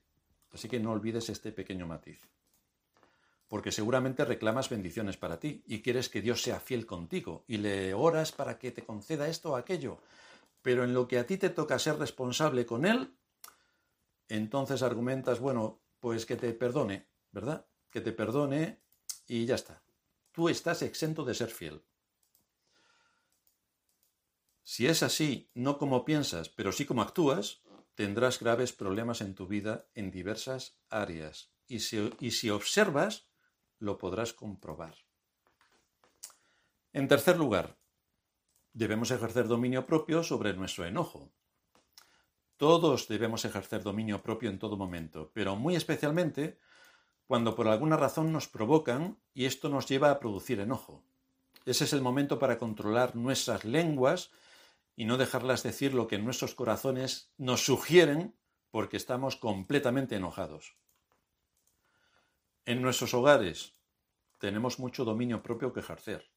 Así 0.52 0.68
que 0.68 0.78
no 0.78 0.92
olvides 0.92 1.30
este 1.30 1.50
pequeño 1.50 1.86
matiz. 1.86 2.20
Porque 3.48 3.72
seguramente 3.72 4.24
reclamas 4.24 4.68
bendiciones 4.68 5.16
para 5.16 5.40
ti 5.40 5.62
y 5.66 5.80
quieres 5.80 6.10
que 6.10 6.20
Dios 6.20 6.42
sea 6.42 6.60
fiel 6.60 6.84
contigo 6.84 7.44
y 7.48 7.56
le 7.56 7.94
oras 7.94 8.32
para 8.32 8.58
que 8.58 8.70
te 8.70 8.84
conceda 8.84 9.28
esto 9.28 9.52
o 9.52 9.56
aquello. 9.56 9.98
Pero 10.60 10.84
en 10.84 10.92
lo 10.92 11.08
que 11.08 11.18
a 11.18 11.26
ti 11.26 11.38
te 11.38 11.48
toca 11.48 11.78
ser 11.78 11.98
responsable 11.98 12.66
con 12.66 12.84
Él, 12.84 13.14
entonces 14.28 14.82
argumentas, 14.82 15.40
bueno, 15.40 15.80
pues 16.00 16.26
que 16.26 16.36
te 16.36 16.52
perdone, 16.52 17.06
¿verdad? 17.32 17.66
Que 17.88 18.02
te 18.02 18.12
perdone 18.12 18.78
y 19.26 19.46
ya 19.46 19.54
está. 19.54 19.82
Tú 20.32 20.50
estás 20.50 20.82
exento 20.82 21.24
de 21.24 21.34
ser 21.34 21.48
fiel. 21.48 21.80
Si 24.68 24.88
es 24.88 25.04
así, 25.04 25.48
no 25.54 25.78
como 25.78 26.04
piensas, 26.04 26.48
pero 26.48 26.72
sí 26.72 26.86
como 26.86 27.00
actúas, 27.00 27.62
tendrás 27.94 28.40
graves 28.40 28.72
problemas 28.72 29.20
en 29.20 29.36
tu 29.36 29.46
vida 29.46 29.86
en 29.94 30.10
diversas 30.10 30.76
áreas. 30.90 31.52
Y 31.68 31.78
si, 31.78 32.50
observas, 32.50 33.28
lo 33.78 33.96
podrás 33.96 34.32
comprobar. 34.32 34.96
En 36.92 37.06
tercer 37.06 37.38
lugar, 37.38 37.78
debemos 38.72 39.12
ejercer 39.12 39.46
dominio 39.46 39.86
propio 39.86 40.24
sobre 40.24 40.52
nuestro 40.52 40.84
enojo. 40.84 41.30
Todos 42.56 43.06
debemos 43.06 43.44
ejercer 43.44 43.84
dominio 43.84 44.20
propio 44.20 44.50
en 44.50 44.58
todo 44.58 44.76
momento, 44.76 45.30
pero 45.32 45.54
muy 45.54 45.76
especialmente 45.76 46.58
cuando 47.28 47.54
por 47.54 47.68
alguna 47.68 47.96
razón 47.96 48.32
nos 48.32 48.48
provocan 48.48 49.16
y 49.32 49.44
esto 49.44 49.68
nos 49.68 49.86
lleva 49.86 50.10
a 50.10 50.18
producir 50.18 50.58
enojo. 50.58 51.04
Ese 51.64 51.84
es 51.84 51.92
el 51.92 52.02
momento 52.02 52.40
para 52.40 52.58
controlar 52.58 53.14
nuestras 53.14 53.64
lenguas 53.64 54.32
y 54.96 55.04
no 55.04 55.18
dejarlas 55.18 55.62
decir 55.62 55.94
lo 55.94 56.08
que 56.08 56.18
nuestros 56.18 56.54
corazones 56.54 57.32
nos 57.36 57.64
sugieren 57.64 58.34
porque 58.70 58.96
estamos 58.96 59.36
completamente 59.36 60.16
enojados. 60.16 60.76
En 62.64 62.82
nuestros 62.82 63.14
hogares 63.14 63.78
tenemos 64.38 64.78
mucho 64.78 65.04
dominio 65.04 65.42
propio 65.42 65.72
que 65.72 65.80
ejercer. 65.80 66.32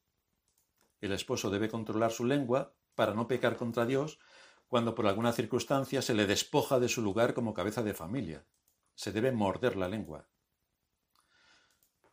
El 1.02 1.14
esposo 1.14 1.50
debe 1.50 1.70
controlar 1.70 2.12
su 2.12 2.26
lengua 2.26 2.76
para 2.96 3.14
no 3.14 3.28
pecar 3.28 3.56
contra 3.56 3.86
Dios 3.86 4.20
cuando 4.68 4.94
por 4.94 5.08
alguna 5.08 5.32
circunstancia 5.32 6.02
se 6.02 6.14
le 6.14 6.28
despoja 6.28 6.80
de 6.80 6.90
su 6.90 7.02
lugar 7.02 7.34
como 7.34 7.54
cabeza 7.54 7.82
de 7.82 7.94
familia. 7.94 8.46
Se 8.94 9.12
debe 9.12 9.32
morder 9.32 9.78
la 9.78 9.88
lengua. 9.88 10.30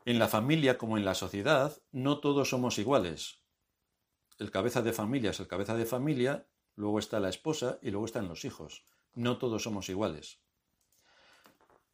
En 0.04 0.20
la 0.20 0.28
familia 0.28 0.78
como 0.78 0.96
en 0.96 1.04
la 1.04 1.16
sociedad, 1.16 1.76
no 1.90 2.20
todos 2.20 2.50
somos 2.50 2.78
iguales. 2.78 3.42
El 4.38 4.50
cabeza 4.50 4.82
de 4.82 4.92
familia 4.92 5.30
es 5.30 5.40
el 5.40 5.48
cabeza 5.48 5.74
de 5.76 5.86
familia, 5.86 6.46
luego 6.74 6.98
está 6.98 7.20
la 7.20 7.30
esposa 7.30 7.78
y 7.82 7.90
luego 7.90 8.06
están 8.06 8.28
los 8.28 8.44
hijos. 8.44 8.86
No 9.14 9.38
todos 9.38 9.62
somos 9.62 9.88
iguales. 9.88 10.40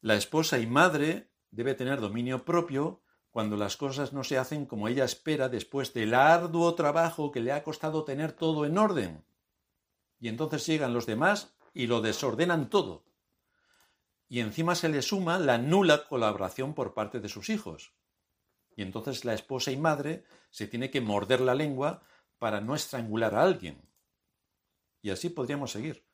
La 0.00 0.16
esposa 0.16 0.58
y 0.58 0.66
madre 0.66 1.30
debe 1.52 1.74
tener 1.74 2.00
dominio 2.00 2.44
propio 2.44 3.00
cuando 3.30 3.56
las 3.56 3.76
cosas 3.76 4.12
no 4.12 4.24
se 4.24 4.38
hacen 4.38 4.66
como 4.66 4.88
ella 4.88 5.04
espera 5.04 5.48
después 5.48 5.94
del 5.94 6.14
arduo 6.14 6.74
trabajo 6.74 7.30
que 7.30 7.40
le 7.40 7.52
ha 7.52 7.62
costado 7.62 8.04
tener 8.04 8.32
todo 8.32 8.66
en 8.66 8.76
orden. 8.76 9.24
Y 10.18 10.28
entonces 10.28 10.66
llegan 10.66 10.92
los 10.92 11.06
demás 11.06 11.54
y 11.72 11.86
lo 11.86 12.00
desordenan 12.00 12.68
todo. 12.68 13.04
Y 14.28 14.40
encima 14.40 14.74
se 14.74 14.88
le 14.88 15.02
suma 15.02 15.38
la 15.38 15.58
nula 15.58 16.08
colaboración 16.08 16.74
por 16.74 16.94
parte 16.94 17.20
de 17.20 17.28
sus 17.28 17.48
hijos. 17.48 17.92
Y 18.76 18.82
entonces 18.82 19.24
la 19.24 19.34
esposa 19.34 19.70
y 19.70 19.76
madre 19.76 20.24
se 20.50 20.66
tiene 20.66 20.90
que 20.90 21.00
morder 21.00 21.40
la 21.40 21.54
lengua 21.54 22.02
para 22.42 22.60
no 22.60 22.74
estrangular 22.74 23.36
a 23.36 23.44
alguien. 23.44 23.80
Y 25.00 25.10
así 25.10 25.30
podríamos 25.30 25.70
seguir, 25.70 26.04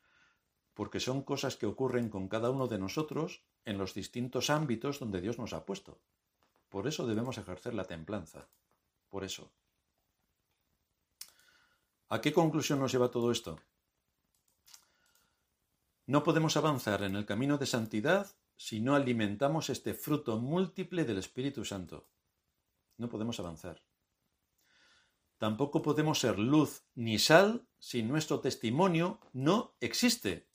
porque 0.75 0.99
son 0.99 1.23
cosas 1.23 1.57
que 1.57 1.65
ocurren 1.65 2.07
con 2.07 2.27
cada 2.27 2.51
uno 2.51 2.67
de 2.67 2.77
nosotros 2.77 3.41
en 3.65 3.79
los 3.79 3.95
distintos 3.95 4.51
ámbitos 4.51 4.99
donde 4.99 5.21
Dios 5.21 5.39
nos 5.39 5.53
ha 5.53 5.65
puesto. 5.65 5.99
Por 6.69 6.87
eso 6.87 7.07
debemos 7.07 7.39
ejercer 7.39 7.73
la 7.73 7.85
templanza. 7.85 8.47
Por 9.09 9.23
eso. 9.23 9.51
¿A 12.09 12.21
qué 12.21 12.31
conclusión 12.31 12.77
nos 12.77 12.91
lleva 12.91 13.09
todo 13.09 13.31
esto? 13.31 13.59
No 16.05 16.23
podemos 16.23 16.55
avanzar 16.57 17.01
en 17.01 17.15
el 17.15 17.25
camino 17.25 17.57
de 17.57 17.65
santidad 17.65 18.27
si 18.55 18.81
no 18.81 18.93
alimentamos 18.93 19.71
este 19.71 19.95
fruto 19.95 20.37
múltiple 20.37 21.05
del 21.05 21.17
Espíritu 21.17 21.65
Santo. 21.65 22.07
No 22.97 23.09
podemos 23.09 23.39
avanzar. 23.39 23.88
Tampoco 25.39 25.81
podemos 25.81 26.19
ser 26.19 26.37
luz 26.37 26.83
ni 26.95 27.17
sal 27.17 27.65
si 27.79 28.03
nuestro 28.03 28.41
testimonio 28.41 29.21
no 29.31 29.73
existe. 29.79 30.49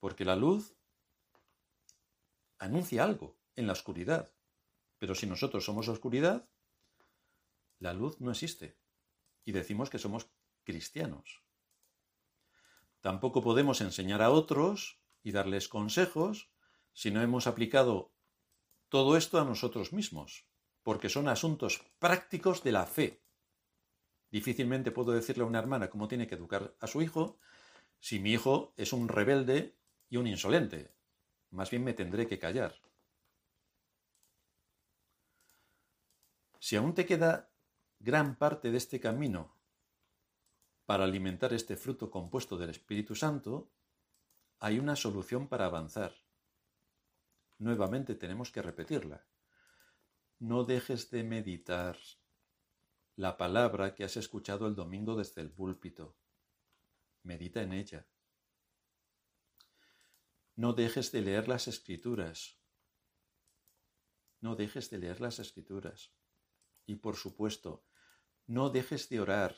Porque 0.00 0.24
la 0.24 0.36
luz 0.36 0.74
anuncia 2.58 3.04
algo 3.04 3.36
en 3.54 3.66
la 3.66 3.74
oscuridad. 3.74 4.32
Pero 4.98 5.14
si 5.14 5.26
nosotros 5.26 5.66
somos 5.66 5.86
oscuridad, 5.88 6.48
la 7.78 7.92
luz 7.92 8.18
no 8.20 8.30
existe. 8.30 8.78
Y 9.44 9.52
decimos 9.52 9.90
que 9.90 9.98
somos 9.98 10.30
cristianos. 10.64 11.42
Tampoco 13.02 13.42
podemos 13.42 13.82
enseñar 13.82 14.22
a 14.22 14.30
otros 14.30 14.98
y 15.22 15.32
darles 15.32 15.68
consejos 15.68 16.50
si 16.94 17.10
no 17.10 17.20
hemos 17.20 17.46
aplicado 17.46 18.14
todo 18.88 19.18
esto 19.18 19.38
a 19.38 19.44
nosotros 19.44 19.92
mismos, 19.92 20.46
porque 20.82 21.10
son 21.10 21.28
asuntos 21.28 21.84
prácticos 21.98 22.62
de 22.62 22.72
la 22.72 22.86
fe. 22.86 23.25
Difícilmente 24.30 24.90
puedo 24.90 25.12
decirle 25.12 25.44
a 25.44 25.46
una 25.46 25.58
hermana 25.58 25.88
cómo 25.88 26.08
tiene 26.08 26.26
que 26.26 26.34
educar 26.34 26.74
a 26.80 26.86
su 26.86 27.02
hijo 27.02 27.38
si 28.00 28.18
mi 28.18 28.32
hijo 28.32 28.74
es 28.76 28.92
un 28.92 29.08
rebelde 29.08 29.76
y 30.08 30.16
un 30.16 30.26
insolente. 30.26 30.92
Más 31.50 31.70
bien 31.70 31.84
me 31.84 31.94
tendré 31.94 32.26
que 32.26 32.38
callar. 32.38 32.74
Si 36.58 36.76
aún 36.76 36.94
te 36.94 37.06
queda 37.06 37.50
gran 37.98 38.36
parte 38.36 38.70
de 38.70 38.78
este 38.78 39.00
camino 39.00 39.56
para 40.84 41.04
alimentar 41.04 41.52
este 41.52 41.76
fruto 41.76 42.10
compuesto 42.10 42.56
del 42.56 42.70
Espíritu 42.70 43.14
Santo, 43.14 43.70
hay 44.58 44.78
una 44.78 44.96
solución 44.96 45.48
para 45.48 45.66
avanzar. 45.66 46.14
Nuevamente 47.58 48.14
tenemos 48.14 48.50
que 48.50 48.62
repetirla. 48.62 49.24
No 50.38 50.64
dejes 50.64 51.10
de 51.10 51.24
meditar 51.24 51.96
la 53.16 53.38
palabra 53.38 53.94
que 53.94 54.04
has 54.04 54.18
escuchado 54.18 54.66
el 54.66 54.74
domingo 54.74 55.16
desde 55.16 55.40
el 55.40 55.50
púlpito. 55.50 56.16
Medita 57.22 57.62
en 57.62 57.72
ella. 57.72 58.06
No 60.54 60.74
dejes 60.74 61.12
de 61.12 61.22
leer 61.22 61.48
las 61.48 61.66
escrituras. 61.66 62.58
No 64.40 64.54
dejes 64.54 64.90
de 64.90 64.98
leer 64.98 65.20
las 65.22 65.38
escrituras. 65.38 66.12
Y 66.84 66.96
por 66.96 67.16
supuesto, 67.16 67.86
no 68.46 68.68
dejes 68.68 69.08
de 69.08 69.20
orar. 69.20 69.56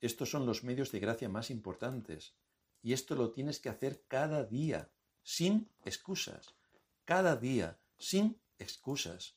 Estos 0.00 0.30
son 0.30 0.46
los 0.46 0.64
medios 0.64 0.90
de 0.90 1.00
gracia 1.00 1.28
más 1.28 1.50
importantes. 1.50 2.34
Y 2.82 2.94
esto 2.94 3.14
lo 3.14 3.32
tienes 3.32 3.60
que 3.60 3.68
hacer 3.68 4.04
cada 4.08 4.44
día, 4.44 4.90
sin 5.22 5.70
excusas. 5.84 6.54
Cada 7.04 7.36
día, 7.36 7.78
sin 7.98 8.40
excusas. 8.58 9.36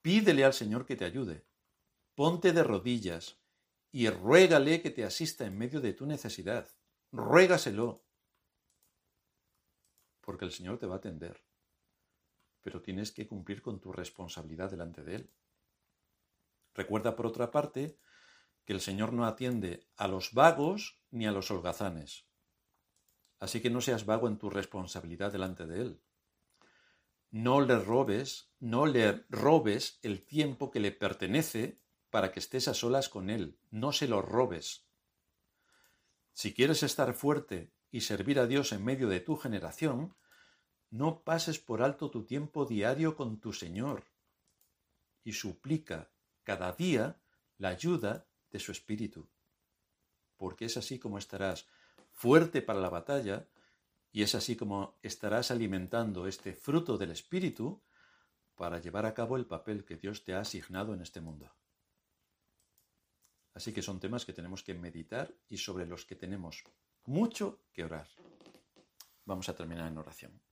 Pídele 0.00 0.44
al 0.44 0.54
Señor 0.54 0.86
que 0.86 0.96
te 0.96 1.04
ayude. 1.04 1.44
Ponte 2.14 2.52
de 2.52 2.62
rodillas 2.62 3.40
y 3.90 4.08
ruégale 4.08 4.82
que 4.82 4.90
te 4.90 5.04
asista 5.04 5.46
en 5.46 5.58
medio 5.58 5.80
de 5.80 5.92
tu 5.92 6.06
necesidad. 6.06 6.68
Ruégaselo. 7.10 8.04
Porque 10.20 10.44
el 10.44 10.52
Señor 10.52 10.78
te 10.78 10.86
va 10.86 10.94
a 10.94 10.98
atender. 10.98 11.44
Pero 12.60 12.82
tienes 12.82 13.10
que 13.10 13.26
cumplir 13.26 13.62
con 13.62 13.80
tu 13.80 13.92
responsabilidad 13.92 14.70
delante 14.70 15.02
de 15.02 15.16
Él. 15.16 15.32
Recuerda, 16.74 17.16
por 17.16 17.26
otra 17.26 17.50
parte, 17.50 17.98
que 18.64 18.72
el 18.72 18.80
Señor 18.80 19.12
no 19.12 19.26
atiende 19.26 19.86
a 19.96 20.08
los 20.08 20.32
vagos 20.32 21.00
ni 21.10 21.26
a 21.26 21.32
los 21.32 21.50
holgazanes. 21.50 22.26
Así 23.38 23.60
que 23.60 23.70
no 23.70 23.80
seas 23.80 24.06
vago 24.06 24.28
en 24.28 24.38
tu 24.38 24.50
responsabilidad 24.50 25.32
delante 25.32 25.66
de 25.66 25.80
Él. 25.80 26.02
No 27.30 27.60
le 27.60 27.78
robes, 27.78 28.52
no 28.60 28.86
le 28.86 29.24
robes 29.28 29.98
el 30.02 30.24
tiempo 30.24 30.70
que 30.70 30.80
le 30.80 30.92
pertenece 30.92 31.83
para 32.14 32.30
que 32.30 32.38
estés 32.38 32.68
a 32.68 32.74
solas 32.74 33.08
con 33.08 33.28
Él. 33.28 33.58
No 33.72 33.90
se 33.90 34.06
lo 34.06 34.22
robes. 34.22 34.86
Si 36.32 36.54
quieres 36.54 36.84
estar 36.84 37.12
fuerte 37.12 37.72
y 37.90 38.02
servir 38.02 38.38
a 38.38 38.46
Dios 38.46 38.70
en 38.70 38.84
medio 38.84 39.08
de 39.08 39.18
tu 39.18 39.34
generación, 39.34 40.14
no 40.90 41.24
pases 41.24 41.58
por 41.58 41.82
alto 41.82 42.12
tu 42.12 42.24
tiempo 42.24 42.66
diario 42.66 43.16
con 43.16 43.40
tu 43.40 43.52
Señor 43.52 44.04
y 45.24 45.32
suplica 45.32 46.12
cada 46.44 46.70
día 46.70 47.20
la 47.58 47.70
ayuda 47.70 48.28
de 48.52 48.60
su 48.60 48.70
espíritu, 48.70 49.28
porque 50.36 50.66
es 50.66 50.76
así 50.76 51.00
como 51.00 51.18
estarás 51.18 51.66
fuerte 52.12 52.62
para 52.62 52.78
la 52.78 52.90
batalla 52.90 53.48
y 54.12 54.22
es 54.22 54.36
así 54.36 54.54
como 54.54 55.00
estarás 55.02 55.50
alimentando 55.50 56.28
este 56.28 56.54
fruto 56.54 56.96
del 56.96 57.10
espíritu 57.10 57.82
para 58.54 58.78
llevar 58.78 59.04
a 59.04 59.14
cabo 59.14 59.36
el 59.36 59.46
papel 59.46 59.84
que 59.84 59.96
Dios 59.96 60.22
te 60.22 60.34
ha 60.34 60.38
asignado 60.42 60.94
en 60.94 61.00
este 61.00 61.20
mundo. 61.20 61.50
Así 63.54 63.72
que 63.72 63.82
son 63.82 64.00
temas 64.00 64.24
que 64.24 64.32
tenemos 64.32 64.62
que 64.62 64.74
meditar 64.74 65.32
y 65.48 65.56
sobre 65.58 65.86
los 65.86 66.04
que 66.04 66.16
tenemos 66.16 66.64
mucho 67.06 67.62
que 67.72 67.84
orar. 67.84 68.08
Vamos 69.24 69.48
a 69.48 69.54
terminar 69.54 69.88
en 69.88 69.98
oración. 69.98 70.44